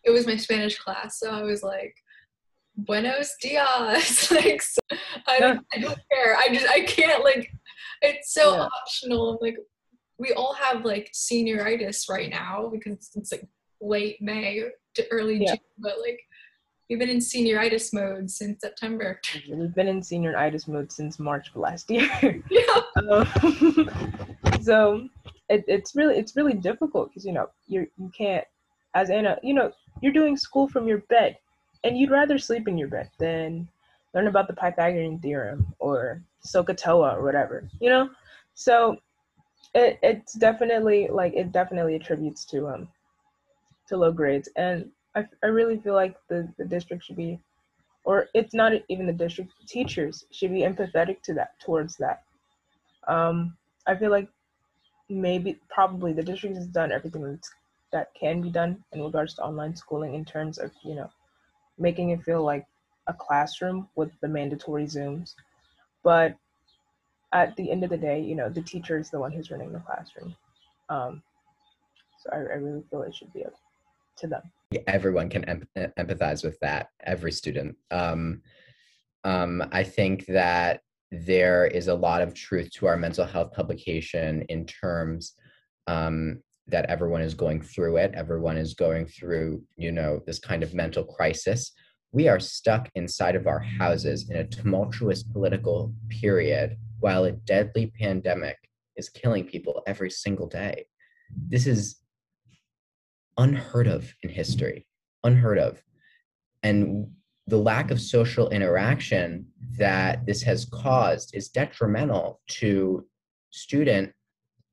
it 0.04 0.12
was 0.12 0.26
my 0.26 0.36
spanish 0.36 0.78
class 0.78 1.20
so 1.20 1.30
i 1.32 1.42
was 1.42 1.64
like 1.64 1.96
buenos 2.78 3.36
dias 3.42 4.32
like 4.32 4.62
so 4.62 4.80
I, 5.28 5.40
don't, 5.40 5.66
I 5.74 5.80
don't 5.80 6.00
care 6.12 6.36
i 6.38 6.48
just 6.54 6.68
i 6.68 6.82
can't 6.82 7.24
like 7.24 7.52
it's 8.02 8.34
so 8.34 8.56
yeah. 8.56 8.68
optional 8.82 9.38
like 9.42 9.58
we 10.18 10.32
all 10.34 10.54
have 10.54 10.86
like 10.86 11.12
senioritis 11.14 12.08
right 12.08 12.30
now 12.30 12.70
because 12.72 13.10
it's 13.16 13.32
like 13.32 13.48
late 13.82 14.22
May 14.22 14.64
to 14.96 15.08
early 15.10 15.42
yeah. 15.42 15.56
June, 15.56 15.60
but 15.80 16.00
like 16.00 16.20
we've 16.90 17.00
been 17.00 17.10
in 17.10 17.18
senioritis 17.18 17.94
mode 17.94 18.30
since 18.30 18.62
September. 18.62 19.20
We've 19.50 19.74
been 19.74 19.88
in 19.88 20.02
senioritis 20.02 20.68
mode 20.68 20.92
since 20.92 21.20
March 21.20 21.50
of 21.50 21.56
last 21.56 21.90
year. 21.90 22.08
Yeah. 22.50 22.82
um, 23.10 24.31
so 24.64 25.08
it, 25.50 25.64
it's 25.68 25.96
really 25.96 26.18
it's 26.18 26.36
really 26.36 26.54
difficult 26.54 27.10
because 27.10 27.26
you 27.26 27.34
know 27.34 27.50
you 27.68 27.88
you 27.98 28.12
can't 28.18 28.46
as 28.96 29.10
Anna 29.10 29.38
you 29.44 29.54
know 29.54 29.72
you're 30.02 30.14
doing 30.14 30.38
school 30.38 30.68
from 30.68 30.88
your 30.88 31.00
bed 31.10 31.38
and 31.84 31.98
you'd 31.98 32.12
rather 32.12 32.38
sleep 32.38 32.68
in 32.68 32.78
your 32.78 32.88
bed 32.88 33.10
than 33.20 33.68
learn 34.14 34.28
about 34.28 34.48
the 34.48 34.54
Pythagorean 34.54 35.20
theorem 35.20 35.74
or 35.80 36.22
SOHCAHTOA 36.46 37.18
or 37.18 37.24
whatever 37.24 37.68
you 37.80 37.90
know? 37.90 38.10
So 38.54 38.98
it, 39.74 40.00
it's 40.02 40.34
definitely 40.34 41.08
like 41.12 41.34
it 41.34 41.52
definitely 41.52 41.96
attributes 41.96 42.46
to 42.46 42.68
um 42.68 42.88
to 43.88 43.98
low 43.98 44.12
grades 44.12 44.50
and 44.56 44.90
I, 45.16 45.26
I 45.44 45.48
really 45.48 45.78
feel 45.78 45.94
like 45.94 46.16
the, 46.30 46.48
the 46.58 46.66
district 46.66 47.04
should 47.04 47.18
be 47.18 47.40
or 48.04 48.28
it's 48.34 48.54
not 48.54 48.72
even 48.90 49.06
the 49.06 49.14
district 49.14 49.52
teachers 49.68 50.26
should 50.32 50.52
be 50.52 50.62
empathetic 50.62 51.22
to 51.24 51.34
that 51.36 51.60
towards 51.60 51.98
that. 51.98 52.24
Um 53.08 53.58
i 53.88 53.96
feel 53.96 54.12
like 54.12 54.30
maybe 55.12 55.60
probably 55.70 56.14
the 56.14 56.24
district 56.24 56.56
has 56.56 56.68
done 56.68 56.92
everything 56.92 57.40
that 57.92 58.14
can 58.20 58.42
be 58.42 58.50
done 58.50 58.84
in 58.94 59.04
regards 59.04 59.34
to 59.36 59.44
online 59.44 59.76
schooling 59.76 60.14
in 60.16 60.26
terms 60.26 60.58
of 60.58 60.72
you 60.84 60.96
know 60.96 61.10
making 61.78 62.10
it 62.10 62.24
feel 62.24 62.44
like 62.44 62.66
a 63.08 63.14
classroom 63.14 63.88
with 63.96 64.12
the 64.22 64.28
mandatory 64.28 64.86
zooms 64.86 65.36
but 66.04 66.38
at 67.34 67.56
the 67.56 67.72
end 67.72 67.84
of 67.84 67.90
the 67.90 67.98
day, 67.98 68.20
you 68.20 68.36
know, 68.36 68.50
the 68.50 68.62
teacher 68.62 68.98
is 68.98 69.10
the 69.10 69.20
one 69.20 69.32
who's 69.32 69.52
running 69.52 69.72
the 69.72 69.80
classroom. 69.80 70.36
Um, 70.90 71.24
so 72.20 72.30
I, 72.32 72.36
I 72.36 72.58
really 72.58 72.84
feel 72.90 73.04
it 73.04 73.16
should 73.16 73.32
be 73.34 73.46
up 73.46 73.54
to 74.18 74.28
them. 74.28 74.42
Everyone 74.88 75.30
can 75.30 75.46
em- 75.46 75.68
empathize 75.76 76.44
with 76.44 76.60
that. 76.60 76.90
Every 77.02 77.32
student. 77.32 77.78
Um, 77.90 78.42
um, 79.24 79.64
I 79.72 79.84
think 79.84 80.26
that 80.28 80.82
there 81.12 81.66
is 81.66 81.88
a 81.88 81.96
lot 81.96 82.22
of 82.22 82.34
truth 82.34 82.72
to 82.72 82.88
our 82.88 82.98
mental 82.98 83.26
health 83.26 83.52
publication 83.52 84.44
in 84.44 84.66
terms 84.66 85.34
um, 85.88 86.42
that 86.68 86.86
everyone 86.86 87.22
is 87.22 87.34
going 87.34 87.62
through 87.62 87.98
it. 87.98 88.14
Everyone 88.16 88.58
is 88.58 88.74
going 88.74 89.06
through, 89.08 89.62
you 89.76 89.92
know, 89.92 90.22
this 90.26 90.40
kind 90.40 90.64
of 90.64 90.74
mental 90.74 91.04
crisis. 91.04 91.74
We 92.14 92.28
are 92.28 92.40
stuck 92.40 92.90
inside 92.96 93.36
of 93.36 93.48
our 93.48 93.60
houses 93.60 94.30
in 94.30 94.38
a 94.38 94.48
tumultuous 94.48 95.24
political 95.24 95.94
period 96.10 96.78
while 97.00 97.26
a 97.26 97.32
deadly 97.32 97.92
pandemic 98.00 98.58
is 98.96 99.10
killing 99.10 99.46
people 99.46 99.84
every 99.88 100.10
single 100.10 100.48
day. 100.48 100.86
This 101.50 101.68
is 101.68 101.98
unheard 103.38 103.88
of 103.88 104.14
in 104.24 104.30
history, 104.30 104.86
unheard 105.24 105.58
of. 105.58 105.82
And 106.64 107.12
the 107.48 107.58
lack 107.58 107.92
of 107.92 108.00
social 108.00 108.50
interaction 108.50 109.46
that 109.78 110.26
this 110.26 110.42
has 110.44 110.66
caused 110.66 111.36
is 111.36 111.50
detrimental 111.50 112.40
to 112.48 113.06
student 113.50 114.12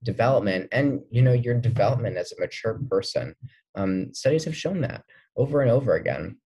development 0.05 0.69
and 0.71 1.01
you 1.11 1.23
know 1.23 1.33
your 1.33 1.55
development 1.55 2.17
as 2.17 2.33
a 2.33 2.41
mature 2.41 2.81
person. 2.91 3.35
Um, 3.75 4.13
studies 4.13 4.45
have 4.45 4.57
shown 4.57 4.81
that 4.83 5.03
over 5.37 5.63
and 5.63 5.71
over 5.71 5.95
again. 5.95 6.39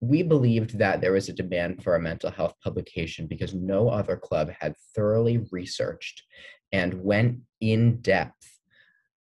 We 0.00 0.22
believed 0.22 0.78
that 0.78 1.00
there 1.00 1.12
was 1.12 1.28
a 1.28 1.32
demand 1.32 1.82
for 1.82 1.96
a 1.96 2.00
mental 2.00 2.30
health 2.30 2.54
publication 2.62 3.26
because 3.26 3.52
no 3.52 3.88
other 3.88 4.16
club 4.16 4.50
had 4.60 4.74
thoroughly 4.94 5.44
researched 5.50 6.22
and 6.70 7.02
went 7.02 7.40
in 7.60 8.00
depth 8.00 8.58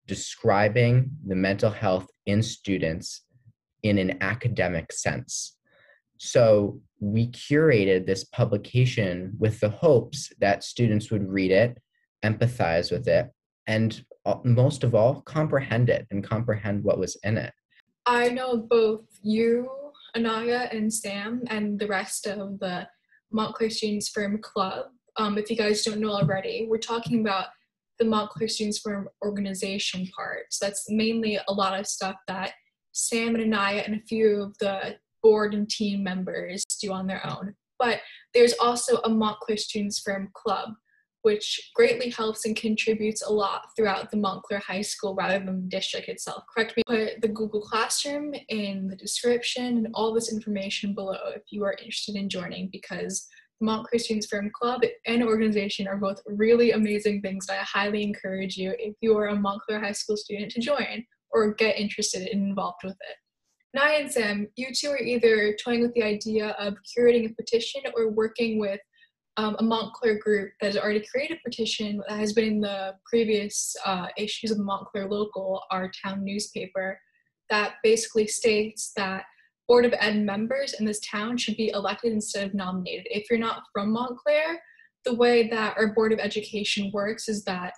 describing 0.08 1.12
the 1.28 1.36
mental 1.36 1.70
health 1.70 2.08
in 2.26 2.42
students 2.42 3.22
in 3.84 3.98
an 3.98 4.18
academic 4.22 4.92
sense 4.92 5.58
so 6.24 6.80
we 7.00 7.32
curated 7.32 8.06
this 8.06 8.26
publication 8.26 9.34
with 9.40 9.60
the 9.60 9.70
hopes 9.70 10.32
that 10.40 10.64
students 10.64 11.10
would 11.10 11.28
read 11.28 11.50
it, 11.50 11.82
empathize 12.24 12.92
with 12.92 13.08
it, 13.08 13.32
and 13.66 14.06
uh, 14.28 14.36
most 14.44 14.84
of 14.84 14.94
all, 14.94 15.22
comprehend 15.22 15.90
it 15.90 16.06
and 16.12 16.24
comprehend 16.24 16.84
what 16.84 17.00
was 17.00 17.18
in 17.24 17.40
it. 17.40 17.52
I 18.06 18.30
know 18.30 18.56
both 18.56 19.02
you, 19.24 19.68
Anaya, 20.16 20.70
and 20.72 20.94
Sam, 20.94 21.42
and 21.48 21.80
the 21.80 21.88
rest 21.88 22.28
of 22.28 22.60
the 22.60 22.88
Montclair 23.32 23.72
Students 23.72 24.10
Firm 24.10 24.40
Club. 24.44 24.86
Um, 25.18 25.40
if 25.40 25.50
you 25.50 25.58
guys 25.58 25.84
don't 25.84 26.00
know 26.00 26.12
already, 26.12 26.68
we're 26.70 26.78
talking 26.78 27.22
about 27.22 27.48
the 27.98 28.06
Montclair 28.06 28.48
Students 28.48 28.78
Firm 28.78 29.10
organization 29.26 30.08
part. 30.16 30.54
So 30.54 30.68
that's 30.68 30.86
mainly 30.88 31.40
a 31.48 31.52
lot 31.52 31.80
of 31.80 31.88
stuff 31.88 32.18
that 32.28 32.52
Sam 32.92 33.34
and 33.34 33.44
Anaya 33.44 33.82
and 33.88 33.96
a 33.96 34.04
few 34.08 34.44
of 34.44 34.58
the 34.60 34.98
board 35.22 35.54
and 35.54 35.70
team 35.70 36.04
members 36.04 36.64
do 36.82 36.92
on 36.92 37.08
their 37.08 37.26
own. 37.26 37.56
But 37.80 38.00
there's 38.34 38.54
also 38.60 38.98
a 38.98 39.10
Montclair 39.10 39.58
Students 39.58 40.00
Firm 40.00 40.30
Club, 40.34 40.70
which 41.24 41.72
greatly 41.76 42.10
helps 42.10 42.46
and 42.46 42.56
contributes 42.56 43.24
a 43.24 43.32
lot 43.32 43.64
throughout 43.76 44.12
the 44.12 44.18
Montclair 44.18 44.60
High 44.60 44.82
School 44.82 45.16
rather 45.16 45.44
than 45.44 45.64
the 45.64 45.68
district 45.68 46.08
itself. 46.08 46.44
Correct 46.54 46.76
me, 46.78 46.84
put 46.86 47.22
the 47.22 47.28
Google 47.28 47.62
Classroom 47.62 48.34
in 48.50 48.88
the 48.88 48.96
description 48.96 49.78
and 49.78 49.88
all 49.94 50.14
this 50.14 50.32
information 50.32 50.94
below 50.94 51.18
if 51.36 51.44
you 51.50 51.64
are 51.64 51.74
interested 51.74 52.16
in 52.16 52.30
joining 52.30 52.70
because 52.72 53.28
the 53.60 53.66
Montclair 53.66 54.00
Students 54.00 54.28
Firm 54.28 54.52
Club 54.54 54.82
and 55.06 55.24
organization 55.24 55.88
are 55.88 55.98
both 55.98 56.22
really 56.26 56.72
amazing 56.72 57.22
things 57.22 57.46
that 57.48 57.60
I 57.60 57.64
highly 57.64 58.04
encourage 58.04 58.58
you 58.58 58.74
if 58.80 58.96
you 59.02 59.18
are 59.18 59.28
a 59.28 59.36
Montclair 59.36 59.80
High 59.80 59.92
School 59.92 60.18
student 60.18 60.52
to 60.52 60.62
join 60.62 61.06
or 61.32 61.54
get 61.54 61.80
interested 61.80 62.28
and 62.28 62.48
involved 62.48 62.82
with 62.84 62.94
it. 62.94 63.16
Naya 63.74 64.00
and 64.00 64.12
Sam, 64.12 64.48
you 64.56 64.68
two 64.74 64.90
are 64.90 64.98
either 65.00 65.56
toying 65.64 65.82
with 65.82 65.94
the 65.94 66.04
idea 66.04 66.50
of 66.60 66.76
curating 66.98 67.30
a 67.30 67.34
petition 67.34 67.82
or 67.96 68.10
working 68.10 68.60
with 68.60 68.82
um, 69.38 69.56
a 69.60 69.64
Montclair 69.64 70.20
group 70.20 70.52
that 70.60 70.68
has 70.68 70.78
already 70.78 71.06
created 71.10 71.38
a 71.38 71.50
petition 71.50 72.02
that 72.10 72.20
has 72.20 72.34
been 72.34 72.46
in 72.46 72.62
the 72.62 72.96
previous 73.06 73.76
uh, 73.86 74.08
issues 74.18 74.52
of 74.52 74.60
Montclair 74.60 75.08
Local, 75.08 75.64
our 75.72 75.90
town 76.04 76.26
newspaper, 76.26 77.00
that 77.50 77.76
basically 77.82 78.28
states 78.28 78.92
that 78.98 79.24
Board 79.70 79.86
of 79.86 79.94
Ed 79.98 80.18
members 80.18 80.74
in 80.74 80.86
this 80.86 81.00
town 81.00 81.38
should 81.38 81.56
be 81.56 81.70
elected 81.70 82.12
instead 82.12 82.48
of 82.48 82.54
nominated. 82.54 83.08
If 83.10 83.30
you're 83.30 83.40
not 83.40 83.64
from 83.72 83.94
Montclair, 83.94 84.62
the 85.06 85.16
way 85.16 85.48
that 85.48 85.78
our 85.78 85.94
Board 85.94 86.12
of 86.12 86.20
Education 86.20 86.92
works 86.94 87.30
is 87.30 87.46
that 87.46 87.74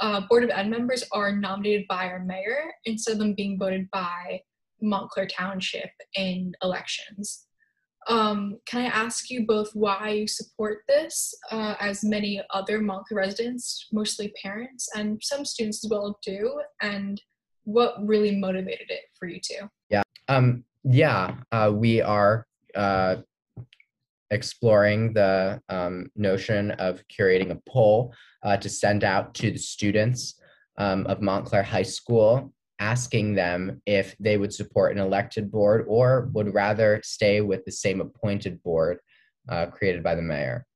uh, 0.00 0.22
Board 0.28 0.42
of 0.42 0.50
Ed 0.50 0.70
members 0.70 1.04
are 1.12 1.36
nominated 1.36 1.84
by 1.86 2.06
our 2.06 2.20
mayor 2.20 2.72
instead 2.86 3.12
of 3.12 3.18
them 3.18 3.34
being 3.34 3.58
voted 3.58 3.90
by 3.90 4.40
Montclair 4.84 5.26
Township 5.26 5.90
in 6.14 6.52
elections. 6.62 7.46
Um, 8.06 8.58
can 8.66 8.82
I 8.82 8.86
ask 8.86 9.30
you 9.30 9.46
both 9.46 9.70
why 9.74 10.10
you 10.10 10.28
support 10.28 10.80
this, 10.88 11.34
uh, 11.50 11.74
as 11.80 12.04
many 12.04 12.42
other 12.52 12.80
Montclair 12.80 13.18
residents, 13.18 13.88
mostly 13.92 14.32
parents 14.42 14.88
and 14.94 15.18
some 15.22 15.44
students 15.44 15.84
as 15.84 15.90
well, 15.90 16.18
do, 16.24 16.60
and 16.82 17.20
what 17.64 17.94
really 18.06 18.36
motivated 18.36 18.90
it 18.90 19.04
for 19.18 19.26
you 19.26 19.40
two? 19.40 19.68
Yeah, 19.88 20.02
um, 20.28 20.64
yeah, 20.84 21.36
uh, 21.50 21.72
we 21.74 22.02
are 22.02 22.46
uh, 22.74 23.16
exploring 24.30 25.14
the 25.14 25.60
um, 25.68 26.10
notion 26.14 26.72
of 26.72 27.02
curating 27.08 27.52
a 27.52 27.60
poll 27.68 28.14
uh, 28.42 28.56
to 28.58 28.68
send 28.68 29.02
out 29.02 29.34
to 29.34 29.50
the 29.50 29.58
students 29.58 30.40
um, 30.76 31.06
of 31.06 31.22
Montclair 31.22 31.62
High 31.62 31.82
School 31.82 32.53
asking 32.78 33.34
them 33.34 33.80
if 33.86 34.16
they 34.18 34.36
would 34.36 34.52
support 34.52 34.92
an 34.92 34.98
elected 34.98 35.50
board 35.50 35.84
or 35.88 36.28
would 36.32 36.52
rather 36.52 37.00
stay 37.04 37.40
with 37.40 37.64
the 37.64 37.72
same 37.72 38.00
appointed 38.00 38.62
board 38.62 38.98
uh, 39.48 39.66
created 39.66 40.02
by 40.02 40.14
the 40.14 40.22
mayor. 40.22 40.66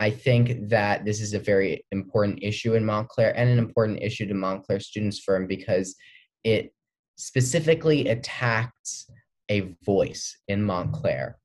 I 0.00 0.10
think 0.10 0.68
that 0.68 1.04
this 1.04 1.20
is 1.20 1.32
a 1.32 1.38
very 1.38 1.86
important 1.92 2.40
issue 2.42 2.74
in 2.74 2.84
Montclair 2.84 3.36
and 3.36 3.48
an 3.48 3.58
important 3.58 4.02
issue 4.02 4.26
to 4.26 4.34
Montclair 4.34 4.80
Students 4.80 5.20
Firm 5.20 5.46
because 5.46 5.94
it 6.42 6.74
specifically 7.16 8.08
attacks 8.08 9.08
a 9.48 9.74
voice 9.84 10.36
in 10.48 10.62
Montclair. 10.62 11.38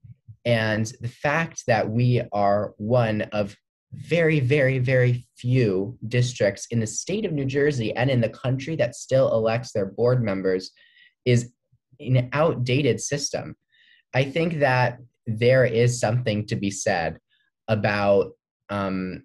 And 0.44 0.92
the 1.02 1.08
fact 1.08 1.64
that 1.68 1.90
we 1.90 2.24
are 2.32 2.74
one 2.78 3.24
of 3.34 3.56
very, 3.94 4.40
very, 4.40 4.80
very 4.80 5.28
few 5.38 5.98
districts 6.08 6.68
in 6.72 6.80
the 6.80 6.88
state 6.88 7.26
of 7.26 7.32
New 7.32 7.46
Jersey 7.46 7.96
and 7.96 8.10
in 8.10 8.22
the 8.22 8.30
country 8.30 8.76
that 8.76 8.96
still 8.96 9.32
elects 9.32 9.72
their 9.72 9.86
board 9.86 10.24
members 10.24 10.72
is 11.26 11.52
an 12.00 12.30
outdated 12.34 13.00
system. 13.00 13.56
I 14.14 14.24
think 14.24 14.60
that 14.60 15.00
there 15.26 15.66
is 15.66 16.00
something 16.00 16.46
to 16.48 16.56
be 16.56 16.72
said 16.72 17.20
about, 17.68 18.32
um, 18.70 19.24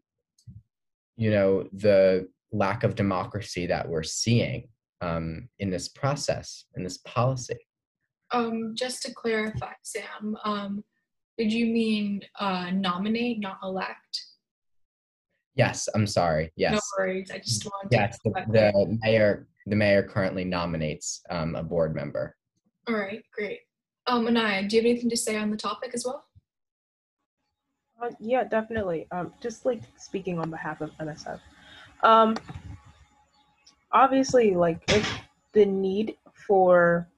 you 1.17 1.31
know, 1.31 1.69
the 1.73 2.29
lack 2.51 2.85
of 2.85 2.95
democracy 2.95 3.67
that 3.67 3.89
we're 3.89 4.03
seeing 4.03 4.69
um, 5.01 5.49
in 5.59 5.71
this 5.71 5.89
process, 5.89 6.65
in 6.77 6.83
this 6.83 6.99
policy. 6.99 7.59
Um, 8.31 8.75
just 8.75 9.03
to 9.03 9.13
clarify, 9.13 9.73
Sam, 9.83 10.37
um, 10.45 10.85
did 11.39 11.53
you 11.53 11.67
mean 11.67 12.23
uh, 12.39 12.71
nominate, 12.73 13.41
not 13.41 13.59
elect? 13.63 14.25
Yes, 15.55 15.89
I'm 15.95 16.07
sorry. 16.07 16.51
Yes. 16.57 16.75
No 16.75 16.81
worries. 16.99 17.31
I 17.31 17.39
just 17.39 17.65
wanted 17.67 17.93
yes, 17.93 18.19
the, 18.25 18.31
the 18.49 18.99
mayor 19.03 19.47
the 19.67 19.77
mayor 19.77 20.03
currently 20.03 20.45
nominates 20.45 21.23
um, 21.31 21.55
a 21.55 21.63
board 21.63 21.95
member. 21.95 22.37
All 22.89 22.95
right, 22.97 23.23
great. 23.33 23.61
Um, 24.07 24.27
Anaya, 24.27 24.67
do 24.67 24.77
you 24.77 24.83
have 24.83 24.91
anything 24.91 25.11
to 25.11 25.17
say 25.17 25.37
on 25.37 25.51
the 25.51 25.57
topic 25.57 25.93
as 25.95 26.05
well? 26.05 26.25
Uh, 28.03 28.11
yeah, 28.19 28.43
definitely. 28.43 29.07
Um, 29.13 29.33
just 29.41 29.65
like 29.65 29.83
speaking 29.97 30.39
on 30.41 30.51
behalf 30.51 30.81
of 30.81 30.91
MSF. 30.99 31.39
Um, 32.03 32.37
obviously, 33.93 34.55
like 34.55 34.83
if 34.89 35.09
the 35.53 35.65
need 35.65 36.17
for 36.49 37.09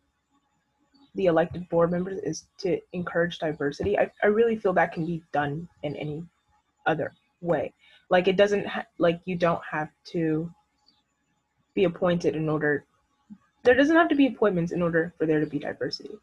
the 1.14 1.27
elected 1.27 1.66
board 1.70 1.90
members 1.90 2.18
is 2.18 2.44
to 2.59 2.79
encourage 2.92 3.38
diversity, 3.38 3.99
I, 3.99 4.11
I 4.23 4.27
really 4.27 4.57
feel 4.57 4.75
that 4.75 4.92
can 4.92 5.07
be 5.07 5.23
done 5.33 5.66
in 5.83 5.97
any 5.97 6.23
other 6.87 7.14
way 7.40 7.73
like 8.11 8.29
it 8.29 8.37
doesn't 8.37 8.67
ha- 8.67 8.87
like 8.99 9.21
you 9.25 9.37
don't 9.37 9.62
have 9.71 9.88
to 10.12 10.51
be 11.75 11.85
appointed 11.85 12.37
in 12.37 12.49
order 12.49 12.85
there 13.64 13.75
doesn't 13.75 13.97
have 13.97 14.09
to 14.09 14.14
be 14.14 14.27
appointments 14.27 14.73
in 14.73 14.83
order 14.83 15.14
for 15.17 15.27
there 15.27 15.40
to 15.40 15.47
be 15.47 15.59
diversity. 15.59 16.14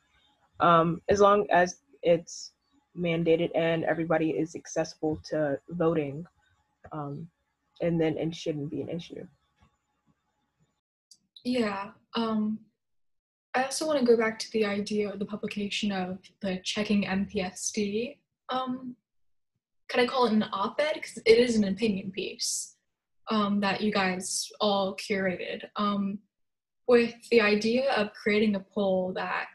Um, 0.60 1.02
as 1.10 1.20
long 1.20 1.48
as 1.50 1.78
it's 2.04 2.52
mandated 2.96 3.50
and 3.56 3.84
everybody 3.84 4.30
is 4.30 4.56
accessible 4.56 5.20
to 5.30 5.60
voting 5.70 6.24
um, 6.92 7.28
and 7.82 8.00
then 8.00 8.16
it 8.18 8.36
shouldn't 8.36 8.70
be 8.70 8.82
an 8.82 8.90
issue. 8.90 9.26
Yeah 11.44 11.92
um, 12.16 12.60
i 13.54 13.64
also 13.64 13.86
want 13.86 14.00
to 14.00 14.06
go 14.06 14.18
back 14.18 14.40
to 14.40 14.52
the 14.52 14.66
idea 14.66 15.12
of 15.12 15.20
the 15.20 15.26
publication 15.26 15.92
of 15.92 16.20
the 16.42 16.60
checking 16.64 17.04
mpsd 17.04 18.18
um, 18.50 18.96
can 19.92 20.00
I 20.00 20.08
call 20.08 20.26
it 20.26 20.32
an 20.32 20.46
op-ed? 20.54 20.94
Because 20.94 21.18
it 21.26 21.38
is 21.38 21.58
an 21.58 21.66
opinion 21.66 22.12
piece 22.12 22.78
um, 23.30 23.60
that 23.60 23.82
you 23.82 23.92
guys 23.92 24.50
all 24.62 24.96
curated. 24.96 25.64
Um, 25.76 26.20
with 26.88 27.14
the 27.30 27.42
idea 27.42 27.92
of 27.94 28.14
creating 28.14 28.56
a 28.56 28.66
poll 28.74 29.12
that 29.16 29.48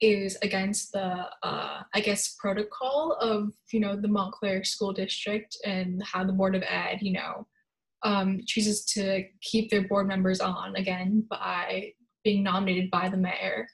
is 0.00 0.36
against 0.42 0.92
the 0.92 1.26
uh, 1.42 1.82
I 1.94 2.00
guess 2.00 2.36
protocol 2.38 3.16
of 3.20 3.52
you 3.72 3.80
know 3.80 3.96
the 3.96 4.08
Montclair 4.08 4.64
School 4.64 4.92
District 4.92 5.56
and 5.64 6.02
how 6.02 6.24
the 6.24 6.32
Board 6.32 6.54
of 6.54 6.62
Ed 6.68 6.98
you 7.00 7.12
know 7.12 7.46
um, 8.02 8.40
chooses 8.46 8.84
to 8.86 9.24
keep 9.40 9.70
their 9.70 9.88
board 9.88 10.06
members 10.06 10.40
on 10.40 10.76
again 10.76 11.24
by 11.30 11.92
being 12.24 12.42
nominated 12.42 12.90
by 12.90 13.08
the 13.08 13.16
mayor 13.16 13.66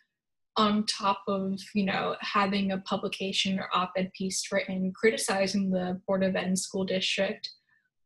on 0.57 0.87
top 0.87 1.23
of 1.27 1.61
you 1.75 1.85
know 1.85 2.17
having 2.21 2.73
a 2.73 2.79
publication 2.79 3.59
or 3.59 3.69
op-ed 3.73 4.13
piece 4.13 4.51
written 4.53 4.93
criticizing 4.95 5.71
the 5.71 6.01
board 6.07 6.23
of 6.23 6.37
ed 6.37 6.57
school 6.59 6.85
district 6.85 7.51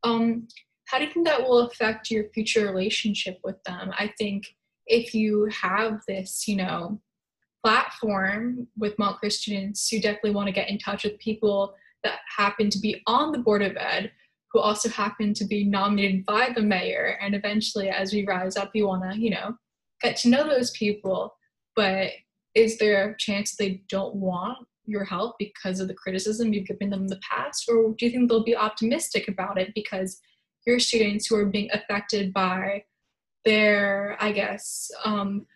um, 0.04 0.46
how 0.86 0.98
do 0.98 1.04
you 1.04 1.10
think 1.10 1.26
that 1.26 1.42
will 1.42 1.60
affect 1.60 2.10
your 2.10 2.30
future 2.30 2.64
relationship 2.64 3.40
with 3.44 3.62
them? 3.64 3.90
I 3.98 4.12
think 4.16 4.46
if 4.86 5.12
you 5.12 5.46
have 5.52 6.00
this 6.06 6.48
you 6.48 6.56
know 6.56 7.00
platform 7.64 8.68
with 8.76 8.98
montclair 8.98 9.30
students 9.30 9.90
you 9.90 10.00
definitely 10.00 10.30
want 10.30 10.46
to 10.46 10.52
get 10.52 10.70
in 10.70 10.78
touch 10.78 11.04
with 11.04 11.18
people 11.18 11.74
that 12.04 12.20
happen 12.36 12.70
to 12.70 12.78
be 12.78 13.02
on 13.06 13.32
the 13.32 13.38
board 13.38 13.62
of 13.62 13.76
ed 13.76 14.12
who 14.52 14.60
also 14.60 14.88
happen 14.88 15.34
to 15.34 15.44
be 15.44 15.64
nominated 15.64 16.24
by 16.24 16.50
the 16.54 16.62
mayor 16.62 17.18
and 17.20 17.34
eventually 17.34 17.90
as 17.90 18.12
we 18.12 18.24
rise 18.24 18.56
up 18.56 18.70
you 18.74 18.86
want 18.86 19.02
to 19.02 19.18
you 19.18 19.28
know 19.28 19.54
get 20.02 20.16
to 20.18 20.28
know 20.28 20.48
those 20.48 20.70
people. 20.72 21.34
But 21.74 22.10
is 22.58 22.76
there 22.78 23.10
a 23.10 23.16
chance 23.16 23.54
they 23.54 23.82
don't 23.88 24.16
want 24.16 24.58
your 24.84 25.04
help 25.04 25.36
because 25.38 25.78
of 25.78 25.86
the 25.86 25.94
criticism 25.94 26.52
you've 26.52 26.66
given 26.66 26.90
them 26.90 27.02
in 27.02 27.06
the 27.06 27.20
past? 27.30 27.68
Or 27.68 27.94
do 27.96 28.04
you 28.04 28.10
think 28.10 28.28
they'll 28.28 28.42
be 28.42 28.56
optimistic 28.56 29.28
about 29.28 29.60
it 29.60 29.72
because 29.74 30.18
your 30.66 30.80
students 30.80 31.26
who 31.26 31.36
are 31.36 31.46
being 31.46 31.70
affected 31.72 32.32
by 32.32 32.84
their 33.44 34.16
i 34.20 34.32
guess 34.32 34.90
um, 35.04 35.46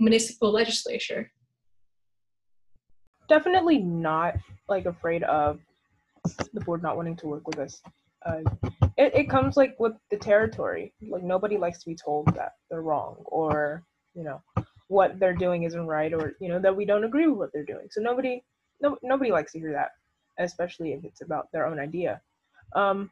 municipal 0.00 0.50
legislature? 0.50 1.30
Definitely 3.28 3.78
not 3.78 4.34
like 4.68 4.86
afraid 4.86 5.22
of 5.22 5.60
the 6.52 6.60
board 6.60 6.82
not 6.82 6.96
wanting 6.96 7.16
to 7.16 7.28
work 7.28 7.46
with 7.46 7.58
us. 7.58 7.80
Uh, 8.26 8.40
it, 8.96 9.14
it 9.14 9.30
comes 9.30 9.56
like 9.56 9.78
with 9.78 9.92
the 10.10 10.16
territory. 10.16 10.92
Like 11.08 11.22
nobody 11.22 11.56
likes 11.56 11.78
to 11.78 11.86
be 11.86 11.94
told 11.94 12.34
that 12.34 12.54
they're 12.68 12.82
wrong 12.82 13.16
or 13.26 13.84
you 14.14 14.24
know 14.24 14.42
what 14.88 15.18
they're 15.18 15.34
doing 15.34 15.62
isn't 15.62 15.86
right 15.86 16.12
or 16.12 16.34
you 16.40 16.48
know 16.48 16.58
that 16.58 16.74
we 16.74 16.84
don't 16.84 17.04
agree 17.04 17.26
with 17.26 17.38
what 17.38 17.52
they're 17.52 17.64
doing. 17.64 17.88
So 17.90 18.00
nobody 18.00 18.42
no, 18.80 18.96
nobody 19.02 19.30
likes 19.30 19.52
to 19.52 19.58
hear 19.58 19.72
that 19.72 19.90
especially 20.38 20.92
if 20.92 21.04
it's 21.04 21.20
about 21.20 21.50
their 21.52 21.66
own 21.66 21.78
idea. 21.78 22.20
Um, 22.74 23.10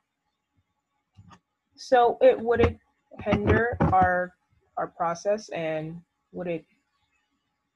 so 1.76 2.18
it 2.20 2.38
would 2.38 2.60
it 2.60 2.78
hinder 3.20 3.76
our 3.92 4.32
our 4.76 4.86
process 4.86 5.48
and 5.50 6.00
would 6.32 6.46
it 6.46 6.64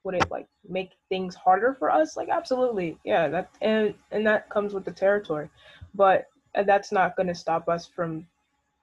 would 0.03 0.15
it 0.15 0.29
like 0.31 0.47
make 0.67 0.91
things 1.09 1.35
harder 1.35 1.75
for 1.77 1.91
us? 1.91 2.17
Like 2.17 2.29
absolutely. 2.29 2.97
Yeah 3.03 3.27
that 3.27 3.49
and 3.61 3.93
and 4.11 4.25
that 4.25 4.49
comes 4.49 4.73
with 4.73 4.85
the 4.85 4.91
territory. 4.91 5.49
But 5.93 6.27
that's 6.65 6.91
not 6.91 7.15
going 7.15 7.27
to 7.27 7.35
stop 7.35 7.69
us 7.69 7.87
from 7.87 8.25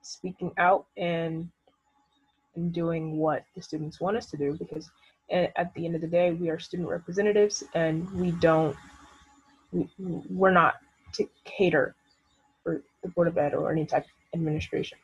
speaking 0.02 0.52
out 0.58 0.86
and 0.96 1.48
and 2.54 2.72
doing 2.72 3.18
what 3.18 3.44
the 3.54 3.62
students 3.62 4.00
want 4.00 4.16
us 4.16 4.26
to 4.26 4.36
do 4.36 4.56
because 4.58 4.90
at 5.30 5.72
the 5.74 5.84
end 5.84 5.94
of 5.94 6.00
the 6.00 6.06
day 6.06 6.32
we 6.32 6.48
are 6.48 6.58
student 6.58 6.88
representatives 6.88 7.62
and 7.74 8.10
we 8.12 8.30
don't 8.32 8.76
we, 9.72 9.88
we're 10.30 10.50
not 10.50 10.76
to 11.12 11.28
cater 11.44 11.94
for 12.62 12.82
the 13.02 13.08
board 13.10 13.28
of 13.28 13.36
ed 13.36 13.54
or 13.54 13.70
any 13.70 13.84
type 13.84 14.04
of 14.04 14.38
administration. 14.38 14.98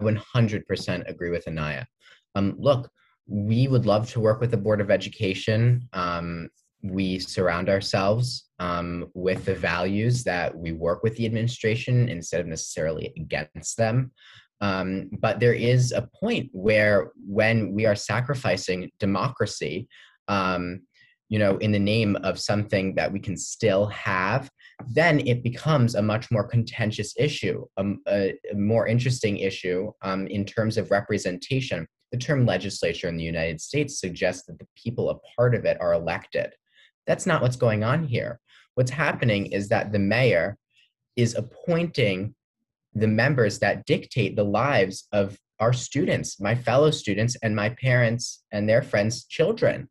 I 0.00 0.04
100% 0.04 1.08
agree 1.08 1.30
with 1.30 1.46
anaya. 1.46 1.86
Um, 2.34 2.56
look 2.58 2.90
we 3.28 3.68
would 3.68 3.86
love 3.86 4.10
to 4.10 4.20
work 4.20 4.40
with 4.40 4.50
the 4.50 4.56
board 4.56 4.80
of 4.80 4.90
education. 4.90 5.88
Um, 5.92 6.48
we 6.82 7.20
surround 7.20 7.68
ourselves 7.68 8.48
um, 8.58 9.08
with 9.14 9.44
the 9.44 9.54
values 9.54 10.24
that 10.24 10.56
we 10.56 10.72
work 10.72 11.02
with 11.02 11.16
the 11.16 11.26
administration 11.26 12.08
instead 12.08 12.40
of 12.40 12.46
necessarily 12.48 13.12
against 13.16 13.76
them 13.76 14.10
um, 14.62 15.10
but 15.20 15.40
there 15.40 15.52
is 15.52 15.90
a 15.90 16.08
point 16.18 16.48
where 16.52 17.10
when 17.26 17.72
we 17.72 17.84
are 17.84 17.96
sacrificing 17.96 18.90
democracy, 19.00 19.88
um, 20.28 20.82
you 21.28 21.38
know, 21.38 21.56
in 21.58 21.72
the 21.72 21.80
name 21.80 22.14
of 22.22 22.38
something 22.38 22.94
that 22.94 23.12
we 23.12 23.18
can 23.18 23.36
still 23.36 23.86
have, 23.86 24.48
then 24.86 25.26
it 25.26 25.42
becomes 25.42 25.96
a 25.96 26.02
much 26.02 26.30
more 26.30 26.46
contentious 26.46 27.12
issue, 27.18 27.64
um, 27.76 27.98
a, 28.06 28.34
a, 28.52 28.54
more 28.54 28.86
interesting 28.86 29.38
issue 29.38 29.90
um, 30.02 30.28
in 30.28 30.44
terms 30.44 30.78
of 30.78 30.92
representation. 30.92 31.84
The 32.12 32.18
term 32.18 32.46
legislature 32.46 33.08
in 33.08 33.16
the 33.16 33.24
United 33.24 33.60
States 33.60 33.98
suggests 33.98 34.46
that 34.46 34.60
the 34.60 34.66
people 34.76 35.10
a 35.10 35.18
part 35.36 35.56
of 35.56 35.64
it 35.64 35.80
are 35.80 35.94
elected. 35.94 36.52
That's 37.08 37.26
not 37.26 37.42
what's 37.42 37.56
going 37.56 37.82
on 37.82 38.04
here. 38.04 38.38
What's 38.76 38.92
happening 38.92 39.46
is 39.46 39.68
that 39.70 39.90
the 39.90 39.98
mayor 39.98 40.56
is 41.16 41.34
appointing 41.34 42.34
the 42.94 43.06
members 43.06 43.58
that 43.60 43.86
dictate 43.86 44.36
the 44.36 44.44
lives 44.44 45.08
of 45.12 45.38
our 45.60 45.72
students, 45.72 46.40
my 46.40 46.54
fellow 46.54 46.90
students, 46.90 47.36
and 47.42 47.54
my 47.54 47.70
parents 47.70 48.44
and 48.52 48.68
their 48.68 48.82
friends' 48.82 49.24
children. 49.24 49.88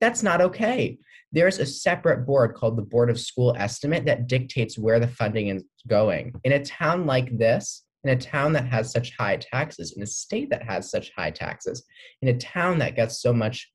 That's 0.00 0.22
not 0.22 0.40
okay. 0.40 0.98
There's 1.32 1.58
a 1.58 1.66
separate 1.66 2.26
board 2.26 2.54
called 2.54 2.76
the 2.76 2.82
Board 2.82 3.10
of 3.10 3.20
School 3.20 3.54
Estimate 3.56 4.04
that 4.06 4.26
dictates 4.26 4.78
where 4.78 5.00
the 5.00 5.08
funding 5.08 5.48
is 5.48 5.64
going. 5.86 6.34
In 6.44 6.52
a 6.52 6.64
town 6.64 7.06
like 7.06 7.36
this, 7.38 7.84
in 8.04 8.10
a 8.10 8.16
town 8.16 8.52
that 8.52 8.66
has 8.66 8.92
such 8.92 9.16
high 9.16 9.36
taxes, 9.36 9.92
in 9.96 10.02
a 10.02 10.06
state 10.06 10.50
that 10.50 10.62
has 10.62 10.90
such 10.90 11.10
high 11.16 11.30
taxes, 11.30 11.84
in 12.22 12.28
a 12.28 12.38
town 12.38 12.78
that 12.78 12.96
gets 12.96 13.20
so 13.20 13.32
much 13.32 13.70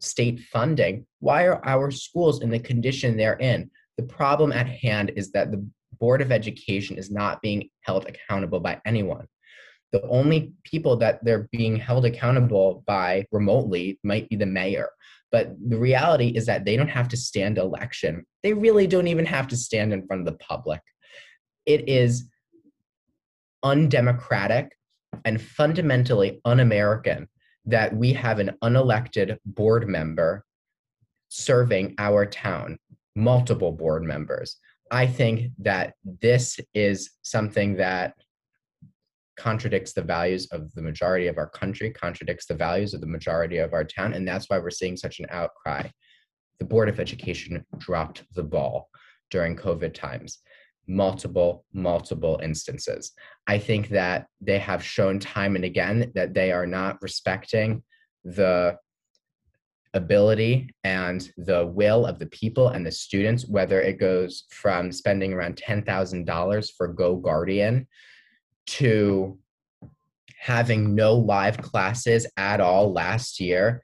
state 0.00 0.40
funding, 0.40 1.06
why 1.20 1.46
are 1.46 1.64
our 1.64 1.90
schools 1.90 2.42
in 2.42 2.50
the 2.50 2.58
condition 2.58 3.16
they're 3.16 3.38
in? 3.38 3.70
The 3.96 4.02
problem 4.02 4.52
at 4.52 4.68
hand 4.68 5.12
is 5.16 5.30
that 5.32 5.50
the 5.50 5.66
Board 5.98 6.22
of 6.22 6.32
Education 6.32 6.96
is 6.96 7.10
not 7.10 7.42
being 7.42 7.68
held 7.82 8.06
accountable 8.06 8.60
by 8.60 8.80
anyone. 8.84 9.26
The 9.92 10.02
only 10.08 10.52
people 10.64 10.96
that 10.96 11.24
they're 11.24 11.48
being 11.52 11.76
held 11.76 12.04
accountable 12.04 12.82
by 12.86 13.24
remotely 13.32 13.98
might 14.02 14.28
be 14.28 14.36
the 14.36 14.46
mayor. 14.46 14.90
But 15.32 15.54
the 15.68 15.78
reality 15.78 16.28
is 16.28 16.46
that 16.46 16.64
they 16.64 16.76
don't 16.76 16.88
have 16.88 17.08
to 17.08 17.16
stand 17.16 17.58
election. 17.58 18.24
They 18.42 18.52
really 18.52 18.86
don't 18.86 19.08
even 19.08 19.26
have 19.26 19.48
to 19.48 19.56
stand 19.56 19.92
in 19.92 20.06
front 20.06 20.20
of 20.20 20.26
the 20.26 20.38
public. 20.38 20.80
It 21.64 21.88
is 21.88 22.28
undemocratic 23.62 24.76
and 25.24 25.40
fundamentally 25.40 26.40
un 26.44 26.60
American 26.60 27.28
that 27.64 27.94
we 27.96 28.12
have 28.12 28.38
an 28.38 28.56
unelected 28.62 29.38
board 29.44 29.88
member 29.88 30.44
serving 31.28 31.94
our 31.98 32.24
town, 32.24 32.78
multiple 33.14 33.72
board 33.72 34.04
members. 34.04 34.56
I 34.90 35.06
think 35.06 35.50
that 35.58 35.94
this 36.04 36.60
is 36.74 37.10
something 37.22 37.76
that 37.76 38.14
contradicts 39.36 39.92
the 39.92 40.02
values 40.02 40.46
of 40.46 40.72
the 40.74 40.82
majority 40.82 41.26
of 41.26 41.38
our 41.38 41.48
country, 41.48 41.90
contradicts 41.90 42.46
the 42.46 42.54
values 42.54 42.94
of 42.94 43.00
the 43.00 43.06
majority 43.06 43.58
of 43.58 43.74
our 43.74 43.84
town, 43.84 44.14
and 44.14 44.26
that's 44.26 44.48
why 44.48 44.58
we're 44.58 44.70
seeing 44.70 44.96
such 44.96 45.20
an 45.20 45.26
outcry. 45.30 45.88
The 46.58 46.64
Board 46.64 46.88
of 46.88 47.00
Education 47.00 47.64
dropped 47.78 48.24
the 48.34 48.42
ball 48.42 48.88
during 49.30 49.56
COVID 49.56 49.92
times. 49.92 50.38
Multiple, 50.88 51.64
multiple 51.72 52.40
instances. 52.42 53.12
I 53.46 53.58
think 53.58 53.88
that 53.88 54.26
they 54.40 54.58
have 54.58 54.82
shown 54.82 55.18
time 55.18 55.56
and 55.56 55.64
again 55.64 56.12
that 56.14 56.32
they 56.32 56.52
are 56.52 56.66
not 56.66 57.02
respecting 57.02 57.82
the 58.24 58.78
ability 59.96 60.70
and 60.84 61.30
the 61.36 61.66
will 61.66 62.06
of 62.06 62.18
the 62.18 62.26
people 62.26 62.68
and 62.68 62.86
the 62.86 62.90
students, 62.90 63.46
whether 63.46 63.80
it 63.80 63.98
goes 63.98 64.44
from 64.50 64.92
spending 64.92 65.32
around 65.32 65.56
$10,000 65.56 66.72
for 66.76 66.88
Go 66.88 67.16
Guardian 67.16 67.86
to 68.66 69.38
having 70.38 70.94
no 70.94 71.14
live 71.14 71.58
classes 71.58 72.26
at 72.36 72.60
all 72.60 72.92
last 72.92 73.40
year, 73.40 73.82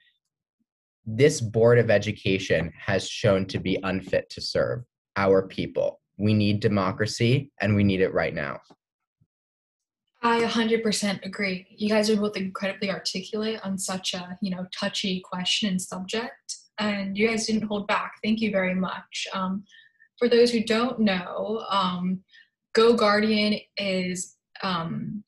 this 1.05 1.41
Board 1.41 1.79
of 1.79 1.91
Education 1.91 2.73
has 2.79 3.09
shown 3.09 3.47
to 3.47 3.59
be 3.59 3.79
unfit 3.83 4.31
to 4.31 4.41
serve 4.41 4.85
our 5.17 5.47
people. 5.47 6.01
We 6.19 6.35
need 6.35 6.61
democracy 6.61 7.51
and 7.61 7.75
we 7.75 7.83
need 7.83 8.01
it 8.01 8.15
right 8.15 8.35
now. 8.35 8.61
I 10.23 10.41
100% 10.43 11.27
agree. 11.27 11.67
You 11.71 11.89
guys 11.89 12.09
are 12.09 12.17
both 12.17 12.37
incredibly 12.37 12.91
articulate 12.91 13.59
on 13.65 13.77
such 13.77 14.15
a, 14.15 14.39
you 14.41 14.51
know, 14.51 14.67
touchy 14.79 15.21
question 15.21 15.69
and 15.69 15.83
subject, 15.83 16.59
and 16.79 17.19
you 17.19 17.29
guys 17.29 17.47
didn't 17.47 17.67
hold 17.67 17.89
back. 17.89 18.13
Thank 18.23 18.41
you 18.41 18.53
very 18.53 18.75
much. 18.75 19.27
Um, 19.35 19.65
for 20.19 20.29
those 20.29 20.53
who 20.53 20.63
don't 20.63 21.01
know, 21.01 21.65
um, 21.69 22.23
Go 22.73 22.95
Guardian 22.95 23.59
is 23.77 24.37
um, 24.63 25.25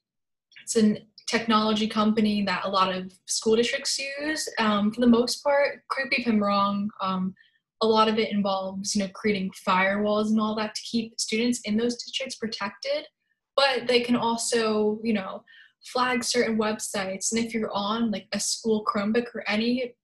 it's 0.63 0.77
a 0.77 1.05
technology 1.27 1.89
company 1.89 2.45
that 2.45 2.65
a 2.65 2.69
lot 2.69 2.95
of 2.95 3.13
school 3.27 3.57
districts 3.57 3.99
use. 3.99 4.49
Um, 4.61 4.93
for 4.93 5.01
the 5.01 5.09
most 5.09 5.43
part, 5.43 5.81
correct 5.91 6.13
me 6.13 6.19
if 6.21 6.29
I'm 6.29 6.43
wrong. 6.43 6.89
Um, 7.03 7.35
a 7.83 7.87
lot 7.87 8.09
of 8.09 8.19
it 8.19 8.31
involves, 8.31 8.95
you 8.95 9.03
know, 9.03 9.11
creating 9.13 9.51
firewalls 9.67 10.29
and 10.29 10.41
all 10.41 10.55
that 10.55 10.75
to 10.77 10.83
keep 10.83 11.19
students 11.19 11.61
in 11.65 11.77
those 11.77 11.97
districts 11.97 12.37
protected 12.37 13.07
but 13.57 13.87
they 13.87 14.01
can 14.01 14.17
also 14.17 14.99
you 15.03 15.13
know 15.13 15.43
flag 15.85 16.25
certain 16.25 16.59
websites 16.59 17.33
and 17.33 17.45
if 17.45 17.53
you're 17.53 17.73
on 17.73 18.11
like 18.11 18.27
a 18.33 18.41
school 18.41 18.85
chromebook 18.85 19.27
or 19.35 19.45
any 19.47 19.95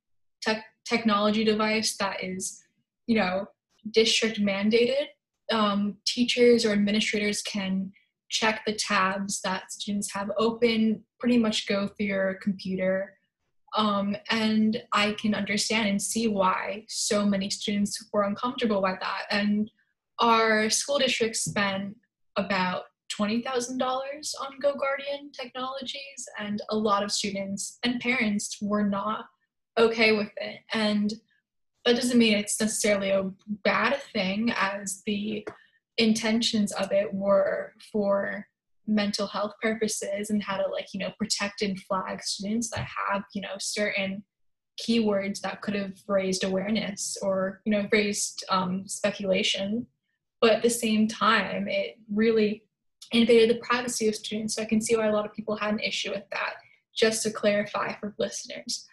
tech 0.43 0.65
technology 0.91 1.45
device 1.45 1.97
that 1.99 2.23
is, 2.23 2.63
you 3.07 3.17
know, 3.17 3.47
district 3.93 4.41
mandated, 4.41 5.07
um, 5.53 5.97
teachers 6.07 6.65
or 6.65 6.73
administrators 6.73 7.43
can 7.43 7.93
check 8.29 8.63
the 8.67 8.75
tabs 8.75 9.41
that 9.43 9.73
students 9.73 10.13
have 10.13 10.31
open, 10.39 11.03
pretty 11.19 11.39
much 11.39 11.67
go 11.67 11.89
through 11.89 12.07
your 12.07 12.35
computer. 12.43 13.17
Um, 13.77 14.17
and 14.31 14.83
I 14.93 15.13
can 15.13 15.35
understand 15.35 15.89
and 15.89 16.03
see 16.03 16.27
why 16.27 16.85
so 16.89 17.25
many 17.25 17.51
students 17.51 18.05
were 18.13 18.23
uncomfortable 18.23 18.81
by 18.83 18.97
that. 19.01 19.23
And 19.31 19.71
our 20.19 20.71
school 20.71 20.99
district 20.99 21.37
spent 21.37 21.97
about 22.37 22.85
$20,000 23.21 23.81
on 24.41 24.61
GoGuardian 24.63 25.33
technologies, 25.33 26.29
and 26.39 26.63
a 26.71 26.77
lot 26.77 27.03
of 27.03 27.13
students 27.13 27.79
and 27.85 28.01
parents 28.01 28.57
were 28.63 28.89
not 28.89 29.27
okay 29.79 30.13
with 30.13 30.31
it. 30.39 30.61
And 30.73 31.13
that 31.85 31.97
doesn't 31.97 32.19
mean 32.19 32.37
it's 32.37 32.61
necessarily 32.61 33.11
a 33.11 33.31
bad 33.65 34.01
thing, 34.13 34.53
as 34.57 35.03
the 35.07 35.47
intentions 35.99 36.73
of 36.73 36.93
it 36.93 37.13
were 37.13 37.75
for 37.93 38.47
mental 38.87 39.27
health 39.27 39.53
purposes 39.63 40.31
and 40.31 40.43
how 40.43 40.57
to 40.57 40.69
like 40.69 40.89
you 40.93 40.99
know 40.99 41.13
protect 41.19 41.63
and 41.63 41.79
flag 41.83 42.21
students 42.23 42.71
that 42.71 42.87
have 43.09 43.23
you 43.35 43.41
know 43.41 43.55
certain 43.61 44.23
keywords 44.81 45.41
that 45.41 45.61
could 45.61 45.75
have 45.75 45.93
raised 46.09 46.43
awareness 46.43 47.17
or 47.23 47.61
you 47.65 47.71
know 47.71 47.87
raised 47.93 48.43
um, 48.49 48.83
speculation 48.89 49.87
but 50.41 50.51
at 50.51 50.63
the 50.63 50.71
same 50.71 51.07
time 51.07 51.69
it 51.69 51.99
really 52.13 52.65
invaded 53.13 53.51
the 53.51 53.61
privacy 53.61 54.09
of 54.09 54.15
students 54.15 54.55
so 54.55 54.63
i 54.63 54.65
can 54.65 54.81
see 54.81 54.97
why 54.97 55.07
a 55.07 55.13
lot 55.13 55.27
of 55.27 55.33
people 55.33 55.57
had 55.57 55.73
an 55.75 55.81
issue 55.81 56.11
with 56.11 56.25
that 56.31 56.55
just 56.95 57.23
to 57.23 57.31
clarify 57.31 57.93
for 57.95 58.15
listeners 58.19 58.87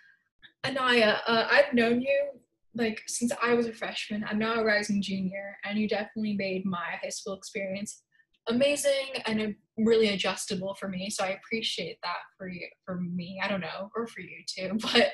anaya 0.65 1.19
uh, 1.27 1.47
i've 1.49 1.73
known 1.73 2.01
you 2.01 2.29
like 2.77 3.01
since 3.07 3.31
I 3.41 3.53
was 3.53 3.65
a 3.65 3.73
freshman, 3.73 4.23
I'm 4.29 4.37
now 4.37 4.59
a 4.59 4.63
rising 4.63 5.01
junior, 5.01 5.57
and 5.65 5.77
you 5.77 5.87
definitely 5.87 6.33
made 6.33 6.65
my 6.65 6.97
high 7.01 7.09
school 7.09 7.33
experience 7.33 8.03
amazing 8.47 9.21
and 9.25 9.55
really 9.77 10.09
adjustable 10.09 10.75
for 10.75 10.87
me. 10.87 11.09
So 11.09 11.25
I 11.25 11.29
appreciate 11.29 11.97
that 12.03 12.19
for 12.37 12.47
you, 12.47 12.67
for 12.85 13.01
me. 13.01 13.41
I 13.43 13.47
don't 13.47 13.61
know, 13.61 13.89
or 13.95 14.07
for 14.07 14.21
you 14.21 14.43
too. 14.47 14.77
But 14.93 15.09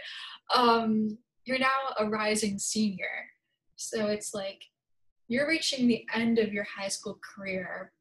um, 0.53 1.17
you're 1.45 1.59
now 1.59 1.69
a 1.97 2.07
rising 2.07 2.59
senior, 2.59 3.05
so 3.77 4.07
it's 4.07 4.33
like 4.33 4.61
you're 5.29 5.47
reaching 5.47 5.87
the 5.87 6.05
end 6.13 6.39
of 6.39 6.53
your 6.53 6.65
high 6.65 6.89
school 6.89 7.19
career. 7.35 7.92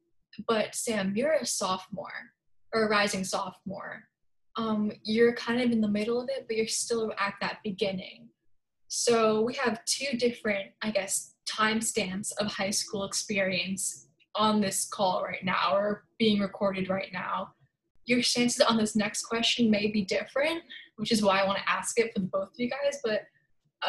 But 0.47 0.75
Sam, 0.75 1.13
you're 1.15 1.33
a 1.33 1.45
sophomore 1.45 2.31
or 2.73 2.85
a 2.85 2.89
rising 2.89 3.23
sophomore. 3.23 4.03
Um, 4.55 4.91
you're 5.03 5.33
kind 5.35 5.61
of 5.61 5.71
in 5.71 5.81
the 5.81 5.87
middle 5.87 6.21
of 6.21 6.29
it, 6.29 6.45
but 6.47 6.57
you're 6.57 6.67
still 6.67 7.11
at 7.19 7.33
that 7.41 7.59
beginning. 7.63 8.29
So 8.87 9.41
we 9.41 9.55
have 9.55 9.83
two 9.85 10.17
different, 10.17 10.71
I 10.81 10.91
guess, 10.91 11.33
timestamps 11.49 12.31
of 12.37 12.51
high 12.51 12.69
school 12.69 13.05
experience 13.05 14.07
on 14.35 14.61
this 14.61 14.85
call 14.85 15.23
right 15.23 15.43
now 15.43 15.75
or 15.75 16.05
being 16.19 16.39
recorded 16.39 16.89
right 16.89 17.11
now. 17.11 17.53
Your 18.05 18.21
chances 18.21 18.61
on 18.61 18.77
this 18.77 18.95
next 18.95 19.23
question 19.23 19.71
may 19.71 19.87
be 19.87 20.03
different, 20.03 20.61
which 20.97 21.11
is 21.11 21.23
why 21.23 21.39
I 21.39 21.47
want 21.47 21.59
to 21.59 21.69
ask 21.69 21.99
it 21.99 22.11
for 22.13 22.21
both 22.21 22.49
of 22.49 22.55
you 22.57 22.69
guys. 22.69 22.99
But 23.03 23.21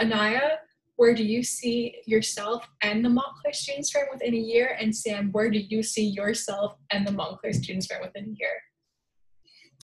Anaya, 0.01 0.59
where 0.97 1.15
do 1.15 1.25
you 1.25 1.43
see 1.43 1.97
yourself 2.07 2.69
and 2.83 3.05
the 3.05 3.09
Montclair 3.09 3.53
Students 3.53 3.91
Firm 3.91 4.07
within 4.13 4.35
a 4.35 4.39
year? 4.39 4.77
And 4.81 4.95
Sam, 4.95 5.33
where 5.33 5.51
do 5.51 5.59
you 5.59 5.83
see 5.83 6.05
yourself 6.05 6.77
and 6.91 7.07
the 7.07 7.13
Montclair 7.13 7.53
Students 7.53 7.87
Firm 7.87 8.03
within 8.03 8.25
a 8.25 8.35
year? 8.39 8.63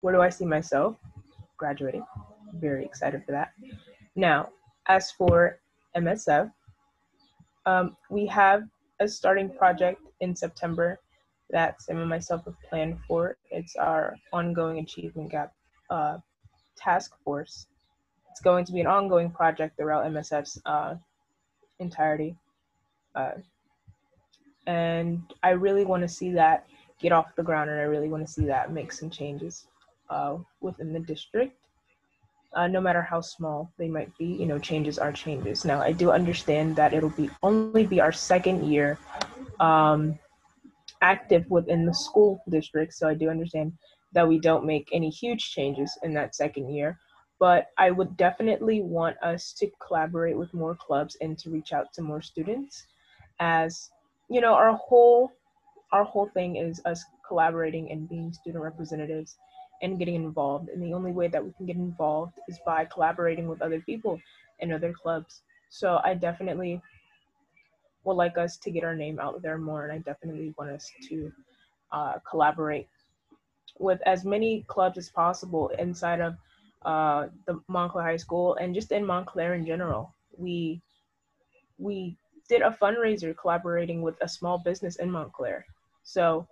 Where 0.01 0.15
do 0.15 0.21
I 0.21 0.29
see 0.29 0.45
myself? 0.45 0.97
Graduating. 1.57 2.05
Very 2.55 2.85
excited 2.85 3.23
for 3.25 3.33
that. 3.33 3.53
Now, 4.17 4.51
as 4.87 5.11
for 5.13 5.61
MSF, 5.97 6.53
um, 7.67 7.97
we 8.11 8.27
have 8.27 8.65
a 9.01 9.09
starting 9.09 9.51
project 9.51 10.01
in 10.21 10.37
September 10.37 10.99
that 11.51 11.81
Sam 11.81 11.99
and 11.99 12.09
myself 12.09 12.45
have 12.45 12.55
planned 12.69 12.99
for. 13.07 13.37
It's 13.51 13.77
our 13.77 14.17
ongoing 14.33 14.79
achievement 14.79 15.31
gap 15.31 15.53
uh, 15.91 16.19
task 16.77 17.13
force. 17.25 17.67
It's 18.39 18.45
going 18.45 18.65
to 18.67 18.73
be 18.73 18.81
an 18.81 18.87
ongoing 18.87 19.33
project 19.33 19.77
throughout 19.77 20.05
MSF's 20.07 20.63
uh, 20.65 20.95
entirety. 21.81 22.37
Uh, 23.17 23.33
and 24.69 25.21
I 25.43 25.51
really 25.51 25.85
want 25.85 26.03
to 26.03 26.09
see 26.09 26.31
that 26.35 26.65
get 27.01 27.11
off 27.11 27.35
the 27.35 27.43
ground, 27.43 27.69
and 27.69 27.81
I 27.81 27.83
really 27.83 28.09
want 28.09 28.25
to 28.25 28.33
see 28.33 28.45
that 28.45 28.71
make 28.73 28.93
some 28.93 29.11
changes 29.11 29.67
uh, 30.09 30.37
within 30.61 30.93
the 30.93 31.01
district. 31.01 31.57
Uh, 32.53 32.69
no 32.69 32.81
matter 32.81 33.03
how 33.03 33.21
small 33.21 33.73
they 33.77 33.89
might 33.89 34.17
be 34.19 34.27
you 34.27 34.47
know 34.47 34.57
changes 34.57 35.01
are 35.01 35.11
changes. 35.11 35.65
Now 35.65 35.81
i 35.81 35.91
do 35.91 36.13
understand 36.13 36.77
that 36.77 36.95
it'll 36.95 37.11
be 37.11 37.29
only 37.43 37.87
be 37.87 38.01
our 38.01 38.13
second 38.13 38.71
year 38.71 38.99
um, 39.59 40.17
active 41.03 41.45
within 41.51 41.85
the 41.85 41.95
school 41.95 42.41
district 42.49 42.95
so 42.95 43.09
i 43.09 43.15
do 43.15 43.29
understand 43.29 43.73
that 44.13 44.27
we 44.27 44.39
don't 44.39 44.65
make 44.65 44.89
any 44.93 45.11
huge 45.11 45.51
changes 45.51 45.99
in 46.03 46.15
that 46.15 46.35
second 46.35 46.71
year 46.73 46.99
but 47.39 47.69
i 47.79 47.91
would 47.91 48.17
definitely 48.17 48.81
want 48.81 49.17
us 49.23 49.53
to 49.53 49.71
collaborate 49.87 50.37
with 50.37 50.53
more 50.55 50.75
clubs 50.75 51.17
and 51.21 51.39
to 51.39 51.51
reach 51.51 51.73
out 51.73 51.93
to 51.93 52.03
more 52.03 52.23
students 52.23 52.87
as 53.41 53.91
you 54.29 54.41
know 54.41 54.55
our 54.55 54.75
whole 54.75 55.33
our 55.93 56.05
whole 56.05 56.29
thing 56.35 56.57
is 56.57 56.81
us 56.85 57.05
collaborating 57.27 57.91
and 57.91 58.09
being 58.09 58.33
student 58.33 58.63
representatives 58.63 59.37
and 59.83 59.99
getting 59.99 60.15
involved. 60.15 60.69
And 60.69 60.83
the 60.83 60.93
only 60.93 61.13
way 61.13 61.29
that 61.29 61.45
we 61.45 61.53
can 61.53 61.67
get 61.67 61.77
involved 61.77 62.39
is 62.49 62.59
by 62.67 62.85
collaborating 62.87 63.49
with 63.49 63.63
other 63.63 63.81
people 63.81 64.21
in 64.61 64.73
other 64.73 64.93
clubs. 64.93 65.43
So 65.71 66.01
I 66.05 66.15
definitely 66.15 66.81
would 68.05 68.15
like 68.15 68.39
us 68.39 68.57
to 68.59 68.71
get 68.71 68.85
our 68.85 68.97
name 68.97 69.19
out 69.21 69.43
there 69.43 69.59
more, 69.59 69.85
and 69.85 69.93
I 69.93 69.99
definitely 69.99 70.55
want 70.59 70.71
us 70.71 70.91
to 71.09 71.33
uh, 71.93 72.15
collaborate 72.29 72.89
with 73.79 74.01
as 74.07 74.25
many 74.25 74.65
clubs 74.67 74.99
as 74.99 75.11
possible 75.11 75.69
inside 75.79 76.21
of 76.21 76.35
uh, 76.83 77.27
the 77.47 77.61
Montclair 77.69 78.05
High 78.05 78.17
School 78.17 78.55
and 78.57 78.75
just 78.75 78.93
in 78.93 79.05
Montclair 79.05 79.55
in 79.55 79.67
general. 79.67 80.15
We 80.37 80.81
we 81.79 82.17
did 82.49 82.63
a 82.63 82.77
fundraiser 82.81 83.37
collaborating 83.37 84.03
with 84.03 84.17
a 84.21 84.29
small 84.29 84.59
business 84.59 84.97
in 84.97 85.11
Montclair. 85.11 85.65
So 86.03 86.47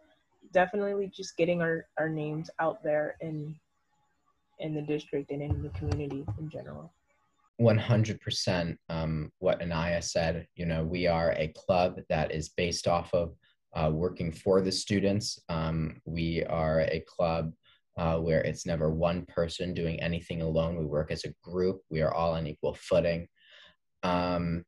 definitely 0.52 1.10
just 1.14 1.36
getting 1.36 1.62
our, 1.62 1.86
our 1.98 2.08
names 2.08 2.50
out 2.60 2.82
there 2.82 3.16
in 3.20 3.54
in 4.58 4.74
the 4.74 4.82
district 4.82 5.30
and 5.30 5.42
in 5.42 5.62
the 5.62 5.68
community 5.70 6.24
in 6.38 6.48
general. 6.48 6.90
100% 7.60 8.76
um, 8.88 9.30
what 9.38 9.60
Anaya 9.60 10.00
said. 10.00 10.46
You 10.56 10.64
know, 10.66 10.82
we 10.82 11.06
are 11.06 11.32
a 11.32 11.48
club 11.48 12.00
that 12.08 12.32
is 12.32 12.48
based 12.50 12.88
off 12.88 13.12
of 13.12 13.34
uh, 13.74 13.90
working 13.92 14.32
for 14.32 14.62
the 14.62 14.72
students. 14.72 15.38
Um, 15.50 16.00
we 16.06 16.42
are 16.44 16.80
a 16.80 17.04
club 17.06 17.52
uh, 17.96 18.18
where 18.18 18.40
it's 18.40 18.66
never 18.66 18.90
one 18.90 19.24
person 19.26 19.74
doing 19.74 20.00
anything 20.00 20.42
alone. 20.42 20.76
We 20.76 20.84
work 20.84 21.10
as 21.10 21.24
a 21.24 21.34
group. 21.42 21.80
We 21.90 22.02
are 22.02 22.12
all 22.12 22.34
on 22.34 22.46
equal 22.46 22.74
footing. 22.74 23.28
Um, 24.02 24.64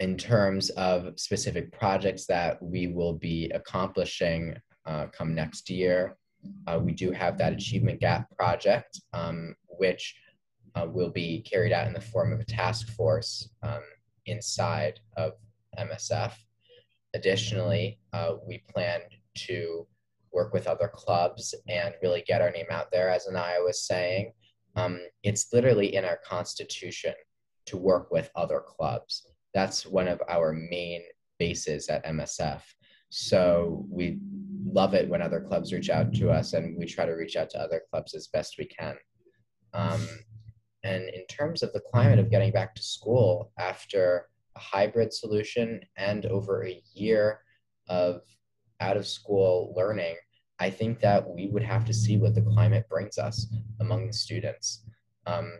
in 0.00 0.16
terms 0.16 0.70
of 0.70 1.18
specific 1.18 1.72
projects 1.72 2.26
that 2.26 2.60
we 2.60 2.88
will 2.88 3.14
be 3.14 3.50
accomplishing 3.54 4.56
uh, 4.86 5.06
come 5.06 5.34
next 5.34 5.70
year, 5.70 6.16
uh, 6.66 6.78
we 6.82 6.92
do 6.92 7.10
have 7.12 7.38
that 7.38 7.52
Achievement 7.52 8.00
Gap 8.00 8.28
project, 8.36 9.00
um, 9.12 9.54
which 9.66 10.14
uh, 10.74 10.86
will 10.90 11.10
be 11.10 11.40
carried 11.42 11.72
out 11.72 11.86
in 11.86 11.92
the 11.92 12.00
form 12.00 12.32
of 12.32 12.40
a 12.40 12.44
task 12.44 12.88
force 12.88 13.48
um, 13.62 13.82
inside 14.26 14.98
of 15.16 15.32
MSF. 15.78 16.32
Additionally, 17.14 17.98
uh, 18.12 18.34
we 18.46 18.62
plan 18.72 19.00
to 19.36 19.86
work 20.34 20.52
with 20.52 20.66
other 20.66 20.90
clubs 20.92 21.54
and 21.68 21.94
really 22.02 22.24
get 22.26 22.42
our 22.42 22.50
name 22.50 22.66
out 22.70 22.90
there, 22.90 23.08
as 23.08 23.26
Anaya 23.26 23.62
was 23.62 23.86
saying. 23.86 24.32
Um, 24.76 25.00
it's 25.22 25.52
literally 25.52 25.94
in 25.94 26.04
our 26.04 26.18
constitution 26.24 27.14
to 27.66 27.76
work 27.76 28.10
with 28.10 28.30
other 28.34 28.60
clubs 28.66 29.26
that's 29.54 29.86
one 29.86 30.08
of 30.08 30.20
our 30.28 30.52
main 30.52 31.02
bases 31.38 31.88
at 31.88 32.04
MSF. 32.04 32.60
So 33.08 33.86
we 33.88 34.18
love 34.66 34.94
it 34.94 35.08
when 35.08 35.22
other 35.22 35.40
clubs 35.40 35.72
reach 35.72 35.88
out 35.88 36.12
to 36.14 36.30
us, 36.30 36.52
and 36.52 36.76
we 36.76 36.84
try 36.84 37.06
to 37.06 37.12
reach 37.12 37.36
out 37.36 37.50
to 37.50 37.60
other 37.60 37.82
clubs 37.90 38.14
as 38.14 38.26
best 38.26 38.56
we 38.58 38.66
can. 38.66 38.96
Um, 39.72 40.06
and 40.82 41.08
in 41.08 41.24
terms 41.28 41.62
of 41.62 41.72
the 41.72 41.80
climate 41.80 42.18
of 42.18 42.30
getting 42.30 42.52
back 42.52 42.74
to 42.74 42.82
school 42.82 43.52
after 43.58 44.28
a 44.56 44.58
hybrid 44.58 45.12
solution 45.12 45.80
and 45.96 46.26
over 46.26 46.66
a 46.66 46.82
year 46.92 47.40
of 47.88 48.22
out 48.84 48.96
of 48.96 49.06
school 49.06 49.72
learning, 49.76 50.16
I 50.60 50.70
think 50.70 51.00
that 51.00 51.26
we 51.28 51.48
would 51.48 51.62
have 51.62 51.84
to 51.86 51.94
see 51.94 52.16
what 52.16 52.34
the 52.34 52.42
climate 52.42 52.86
brings 52.88 53.18
us 53.18 53.36
among 53.80 54.06
the 54.06 54.12
students. 54.12 54.84
Um, 55.26 55.52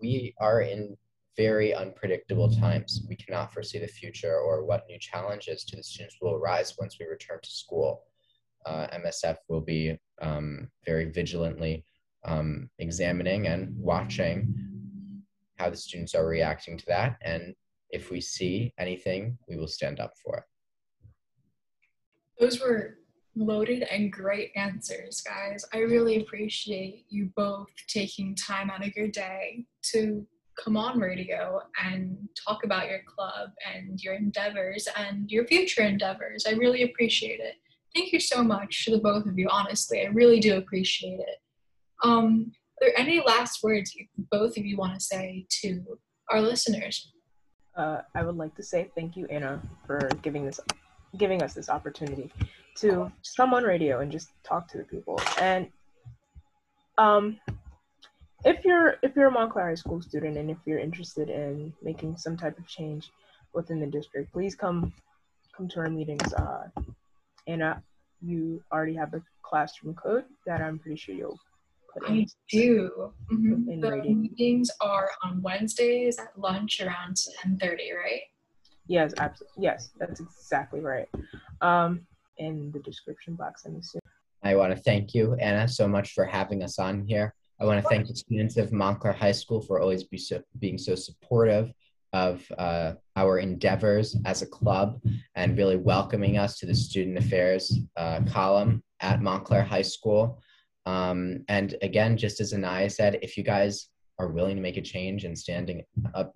we 0.00 0.34
are 0.38 0.60
in 0.60 0.96
very 1.36 1.74
unpredictable 1.74 2.50
times. 2.50 3.04
We 3.08 3.16
cannot 3.16 3.52
foresee 3.52 3.78
the 3.78 3.86
future 3.86 4.36
or 4.36 4.64
what 4.64 4.86
new 4.88 4.98
challenges 4.98 5.64
to 5.64 5.76
the 5.76 5.82
students 5.82 6.16
will 6.20 6.34
arise 6.34 6.76
once 6.78 6.96
we 6.98 7.06
return 7.06 7.38
to 7.42 7.50
school. 7.50 8.02
Uh, 8.66 8.86
MSF 8.88 9.36
will 9.48 9.60
be 9.60 9.98
um, 10.20 10.68
very 10.84 11.06
vigilantly 11.06 11.84
um, 12.24 12.70
examining 12.78 13.46
and 13.46 13.74
watching 13.76 14.54
how 15.58 15.70
the 15.70 15.76
students 15.76 16.14
are 16.14 16.26
reacting 16.26 16.76
to 16.78 16.86
that. 16.86 17.16
And 17.22 17.54
if 17.90 18.10
we 18.10 18.20
see 18.20 18.72
anything, 18.78 19.38
we 19.48 19.56
will 19.56 19.68
stand 19.68 20.00
up 20.00 20.12
for 20.22 20.38
it. 20.38 20.44
Those 22.38 22.60
were 22.60 22.98
loaded 23.36 23.82
and 23.82 24.12
great 24.12 24.50
answers, 24.56 25.22
guys. 25.22 25.64
I 25.72 25.78
really 25.78 26.20
appreciate 26.20 27.06
you 27.08 27.30
both 27.36 27.68
taking 27.88 28.34
time 28.34 28.70
out 28.70 28.86
of 28.86 28.94
your 28.96 29.08
day 29.08 29.66
to 29.92 30.26
come 30.62 30.76
on 30.76 31.00
radio 31.00 31.60
and 31.82 32.16
talk 32.46 32.64
about 32.64 32.88
your 32.88 33.00
club 33.06 33.50
and 33.74 34.00
your 34.00 34.14
endeavors 34.14 34.86
and 34.96 35.30
your 35.30 35.46
future 35.46 35.82
endeavors. 35.82 36.44
I 36.46 36.52
really 36.52 36.82
appreciate 36.82 37.40
it. 37.40 37.56
Thank 37.94 38.12
you 38.12 38.20
so 38.20 38.42
much 38.42 38.84
to 38.84 38.92
the 38.92 38.98
both 38.98 39.26
of 39.26 39.38
you, 39.38 39.48
honestly. 39.50 40.02
I 40.02 40.10
really 40.10 40.40
do 40.40 40.56
appreciate 40.56 41.20
it. 41.20 41.38
Um, 42.02 42.52
are 42.80 42.88
there 42.88 42.98
any 42.98 43.20
last 43.24 43.62
words 43.62 43.94
you, 43.94 44.06
both 44.30 44.56
of 44.56 44.64
you 44.64 44.76
want 44.76 44.94
to 44.94 45.00
say 45.00 45.46
to 45.62 45.98
our 46.30 46.40
listeners? 46.40 47.12
Uh, 47.76 48.02
I 48.14 48.22
would 48.22 48.36
like 48.36 48.54
to 48.56 48.62
say 48.62 48.90
thank 48.94 49.16
you, 49.16 49.26
Anna, 49.30 49.62
for 49.86 50.08
giving 50.22 50.44
this, 50.44 50.60
giving 51.16 51.42
us 51.42 51.54
this 51.54 51.68
opportunity 51.68 52.30
to 52.76 53.10
come 53.36 53.54
on 53.54 53.64
radio 53.64 54.00
and 54.00 54.10
just 54.10 54.30
talk 54.42 54.68
to 54.68 54.78
the 54.78 54.84
people. 54.84 55.20
And 55.40 55.68
um, 56.98 57.38
if 58.44 58.64
you're 58.64 58.96
if 59.02 59.16
you're 59.16 59.28
a 59.28 59.30
Montclair 59.30 59.68
High 59.68 59.74
School 59.74 60.02
student 60.02 60.36
and 60.36 60.50
if 60.50 60.58
you're 60.66 60.78
interested 60.78 61.30
in 61.30 61.72
making 61.82 62.16
some 62.16 62.36
type 62.36 62.58
of 62.58 62.66
change 62.66 63.10
within 63.52 63.80
the 63.80 63.86
district, 63.86 64.32
please 64.32 64.54
come 64.54 64.92
come 65.56 65.68
to 65.68 65.80
our 65.80 65.90
meetings. 65.90 66.32
Uh, 66.34 66.68
Anna, 67.46 67.82
you 68.20 68.62
already 68.72 68.94
have 68.94 69.10
the 69.10 69.22
classroom 69.42 69.94
code 69.94 70.24
that 70.46 70.60
I'm 70.60 70.78
pretty 70.78 70.96
sure 70.96 71.14
you'll 71.14 71.38
put 71.92 72.08
in. 72.08 72.20
I 72.20 72.26
do. 72.50 73.12
Mm-hmm. 73.32 73.70
In 73.70 73.80
the 73.80 73.96
meetings 73.96 74.70
are 74.80 75.10
on 75.22 75.42
Wednesdays 75.42 76.18
at 76.18 76.38
lunch 76.38 76.80
around 76.80 77.16
10:30, 77.46 77.94
right? 77.96 78.22
Yes, 78.86 79.14
absolutely. 79.18 79.62
Yes, 79.62 79.90
that's 79.98 80.20
exactly 80.20 80.80
right. 80.80 81.08
Um, 81.60 82.06
in 82.38 82.70
the 82.72 82.80
description 82.80 83.34
box, 83.34 83.64
I'm 83.64 83.76
assuming. 83.76 84.02
I 84.42 84.56
want 84.56 84.76
to 84.76 84.82
thank 84.82 85.14
you, 85.14 85.34
Anna, 85.34 85.66
so 85.66 85.88
much 85.88 86.12
for 86.12 86.24
having 86.24 86.62
us 86.62 86.78
on 86.78 87.06
here. 87.06 87.34
I 87.60 87.64
want 87.64 87.82
to 87.82 87.88
thank 87.88 88.08
the 88.08 88.16
students 88.16 88.56
of 88.56 88.72
Montclair 88.72 89.12
High 89.12 89.32
School 89.32 89.62
for 89.62 89.80
always 89.80 90.04
be 90.04 90.18
so, 90.18 90.42
being 90.58 90.76
so 90.76 90.94
supportive 90.94 91.72
of 92.12 92.46
uh, 92.58 92.92
our 93.16 93.38
endeavors 93.38 94.16
as 94.24 94.42
a 94.42 94.46
club 94.46 95.00
and 95.34 95.56
really 95.56 95.76
welcoming 95.76 96.36
us 96.36 96.58
to 96.58 96.66
the 96.66 96.74
student 96.74 97.18
affairs 97.18 97.80
uh, 97.96 98.20
column 98.28 98.82
at 99.00 99.22
Montclair 99.22 99.62
High 99.62 99.82
School. 99.82 100.40
Um, 100.86 101.44
and 101.48 101.76
again, 101.82 102.16
just 102.16 102.40
as 102.40 102.52
Anaya 102.52 102.90
said, 102.90 103.18
if 103.22 103.36
you 103.36 103.42
guys 103.42 103.88
are 104.18 104.28
willing 104.28 104.56
to 104.56 104.62
make 104.62 104.76
a 104.76 104.82
change 104.82 105.24
and 105.24 105.36
standing 105.36 105.82
up 106.14 106.34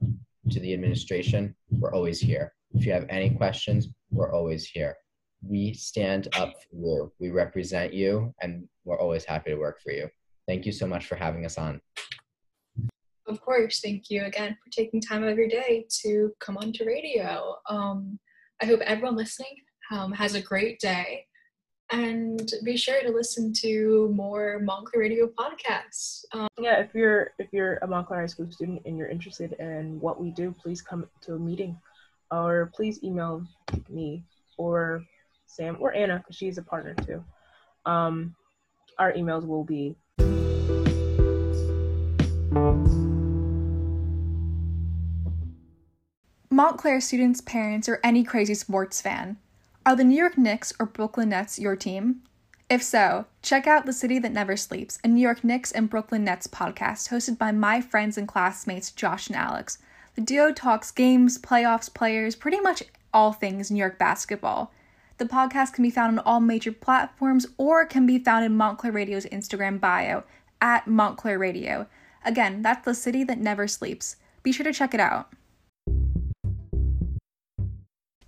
to 0.50 0.60
the 0.60 0.72
administration, 0.72 1.54
we're 1.70 1.92
always 1.92 2.20
here. 2.20 2.52
If 2.74 2.84
you 2.84 2.92
have 2.92 3.06
any 3.08 3.30
questions, 3.30 3.88
we're 4.10 4.32
always 4.32 4.66
here. 4.66 4.96
We 5.42 5.72
stand 5.74 6.28
up 6.36 6.52
for 6.52 6.76
you. 6.76 7.12
We 7.20 7.30
represent 7.30 7.94
you, 7.94 8.34
and 8.42 8.68
we're 8.84 8.98
always 8.98 9.24
happy 9.24 9.50
to 9.50 9.56
work 9.56 9.80
for 9.80 9.92
you. 9.92 10.08
Thank 10.46 10.66
you 10.66 10.72
so 10.72 10.86
much 10.86 11.06
for 11.06 11.14
having 11.14 11.44
us 11.44 11.58
on. 11.58 11.80
Of 13.26 13.40
course, 13.42 13.80
thank 13.80 14.08
you 14.08 14.24
again 14.24 14.56
for 14.62 14.70
taking 14.70 15.00
time 15.00 15.22
out 15.22 15.30
of 15.30 15.38
your 15.38 15.48
day 15.48 15.86
to 16.02 16.32
come 16.40 16.56
on 16.56 16.72
to 16.72 16.84
radio. 16.86 17.56
Um, 17.68 18.18
I 18.62 18.66
hope 18.66 18.80
everyone 18.80 19.16
listening 19.16 19.54
um, 19.92 20.12
has 20.12 20.34
a 20.34 20.40
great 20.40 20.80
day. 20.80 21.26
And 21.90 22.52
be 22.64 22.76
sure 22.76 23.00
to 23.02 23.10
listen 23.10 23.52
to 23.54 24.12
more 24.14 24.58
Montclair 24.60 25.00
Radio 25.00 25.26
podcasts. 25.26 26.24
Um, 26.32 26.48
Yeah, 26.60 26.80
if 26.80 26.94
you're 26.94 27.30
if 27.38 27.48
you're 27.52 27.76
a 27.80 27.86
Montclair 27.86 28.20
High 28.20 28.26
School 28.26 28.50
student 28.50 28.82
and 28.84 28.98
you're 28.98 29.08
interested 29.08 29.54
in 29.54 29.98
what 30.00 30.20
we 30.20 30.30
do, 30.30 30.54
please 30.62 30.82
come 30.82 31.08
to 31.22 31.34
a 31.34 31.38
meeting, 31.38 31.78
or 32.30 32.70
please 32.74 33.02
email 33.02 33.42
me 33.88 34.22
or 34.58 35.02
Sam 35.46 35.78
or 35.80 35.94
Anna 35.94 36.18
because 36.18 36.36
she's 36.36 36.58
a 36.58 36.62
partner 36.62 36.94
too. 37.06 37.24
Um, 37.86 38.34
our 38.98 39.12
emails 39.14 39.46
will 39.46 39.64
be 39.64 39.96
Montclair 46.50 47.00
students, 47.00 47.40
parents, 47.40 47.88
or 47.88 48.00
any 48.02 48.24
crazy 48.24 48.54
sports 48.54 49.00
fan. 49.00 49.38
Are 49.88 49.96
the 49.96 50.04
New 50.04 50.18
York 50.18 50.36
Knicks 50.36 50.70
or 50.78 50.84
Brooklyn 50.84 51.30
Nets 51.30 51.58
your 51.58 51.74
team? 51.74 52.20
If 52.68 52.82
so, 52.82 53.24
check 53.40 53.66
out 53.66 53.86
The 53.86 53.94
City 53.94 54.18
That 54.18 54.34
Never 54.34 54.54
Sleeps, 54.54 54.98
a 55.02 55.08
New 55.08 55.22
York 55.22 55.42
Knicks 55.42 55.72
and 55.72 55.88
Brooklyn 55.88 56.24
Nets 56.24 56.46
podcast 56.46 57.08
hosted 57.08 57.38
by 57.38 57.52
my 57.52 57.80
friends 57.80 58.18
and 58.18 58.28
classmates 58.28 58.90
Josh 58.92 59.28
and 59.28 59.36
Alex. 59.36 59.78
The 60.14 60.20
duo 60.20 60.52
talks 60.52 60.90
games, 60.90 61.38
playoffs, 61.38 61.88
players, 61.94 62.36
pretty 62.36 62.60
much 62.60 62.82
all 63.14 63.32
things 63.32 63.70
New 63.70 63.78
York 63.78 63.98
basketball. 63.98 64.74
The 65.16 65.24
podcast 65.24 65.72
can 65.72 65.84
be 65.84 65.90
found 65.90 66.18
on 66.18 66.24
all 66.26 66.40
major 66.40 66.72
platforms 66.72 67.46
or 67.56 67.86
can 67.86 68.04
be 68.04 68.18
found 68.18 68.44
in 68.44 68.58
Montclair 68.58 68.92
Radio's 68.92 69.24
Instagram 69.24 69.80
bio 69.80 70.22
at 70.60 70.86
Montclair 70.86 71.38
Radio. 71.38 71.86
Again, 72.26 72.60
that's 72.60 72.84
The 72.84 72.92
City 72.92 73.24
That 73.24 73.38
Never 73.38 73.66
Sleeps. 73.66 74.16
Be 74.42 74.52
sure 74.52 74.64
to 74.64 74.72
check 74.74 74.92
it 74.92 75.00
out. 75.00 75.32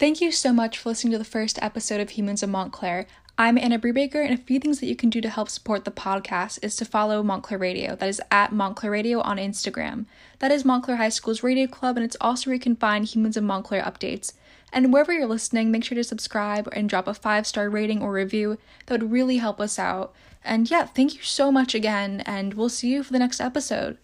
Thank 0.00 0.22
you 0.22 0.32
so 0.32 0.50
much 0.50 0.78
for 0.78 0.88
listening 0.88 1.12
to 1.12 1.18
the 1.18 1.26
first 1.26 1.58
episode 1.60 2.00
of 2.00 2.08
Humans 2.08 2.42
of 2.42 2.48
Montclair. 2.48 3.06
I'm 3.36 3.58
Anna 3.58 3.78
Brubaker, 3.78 4.24
and 4.24 4.32
a 4.32 4.42
few 4.42 4.58
things 4.58 4.80
that 4.80 4.86
you 4.86 4.96
can 4.96 5.10
do 5.10 5.20
to 5.20 5.28
help 5.28 5.50
support 5.50 5.84
the 5.84 5.90
podcast 5.90 6.58
is 6.62 6.74
to 6.76 6.86
follow 6.86 7.22
Montclair 7.22 7.58
Radio. 7.58 7.96
That 7.96 8.08
is 8.08 8.22
at 8.30 8.50
Montclair 8.50 8.90
Radio 8.90 9.20
on 9.20 9.36
Instagram. 9.36 10.06
That 10.38 10.52
is 10.52 10.64
Montclair 10.64 10.96
High 10.96 11.10
School's 11.10 11.42
radio 11.42 11.66
club, 11.66 11.98
and 11.98 12.04
it's 12.06 12.16
also 12.18 12.48
where 12.48 12.54
you 12.54 12.60
can 12.60 12.76
find 12.76 13.04
Humans 13.04 13.36
of 13.36 13.44
Montclair 13.44 13.82
updates. 13.82 14.32
And 14.72 14.90
wherever 14.90 15.12
you're 15.12 15.26
listening, 15.26 15.70
make 15.70 15.84
sure 15.84 15.96
to 15.96 16.02
subscribe 16.02 16.66
and 16.72 16.88
drop 16.88 17.06
a 17.06 17.12
five 17.12 17.46
star 17.46 17.68
rating 17.68 18.00
or 18.00 18.10
review. 18.10 18.56
That 18.86 19.02
would 19.02 19.12
really 19.12 19.36
help 19.36 19.60
us 19.60 19.78
out. 19.78 20.14
And 20.42 20.70
yeah, 20.70 20.86
thank 20.86 21.14
you 21.14 21.20
so 21.20 21.52
much 21.52 21.74
again, 21.74 22.22
and 22.24 22.54
we'll 22.54 22.70
see 22.70 22.88
you 22.88 23.02
for 23.02 23.12
the 23.12 23.18
next 23.18 23.38
episode. 23.38 23.98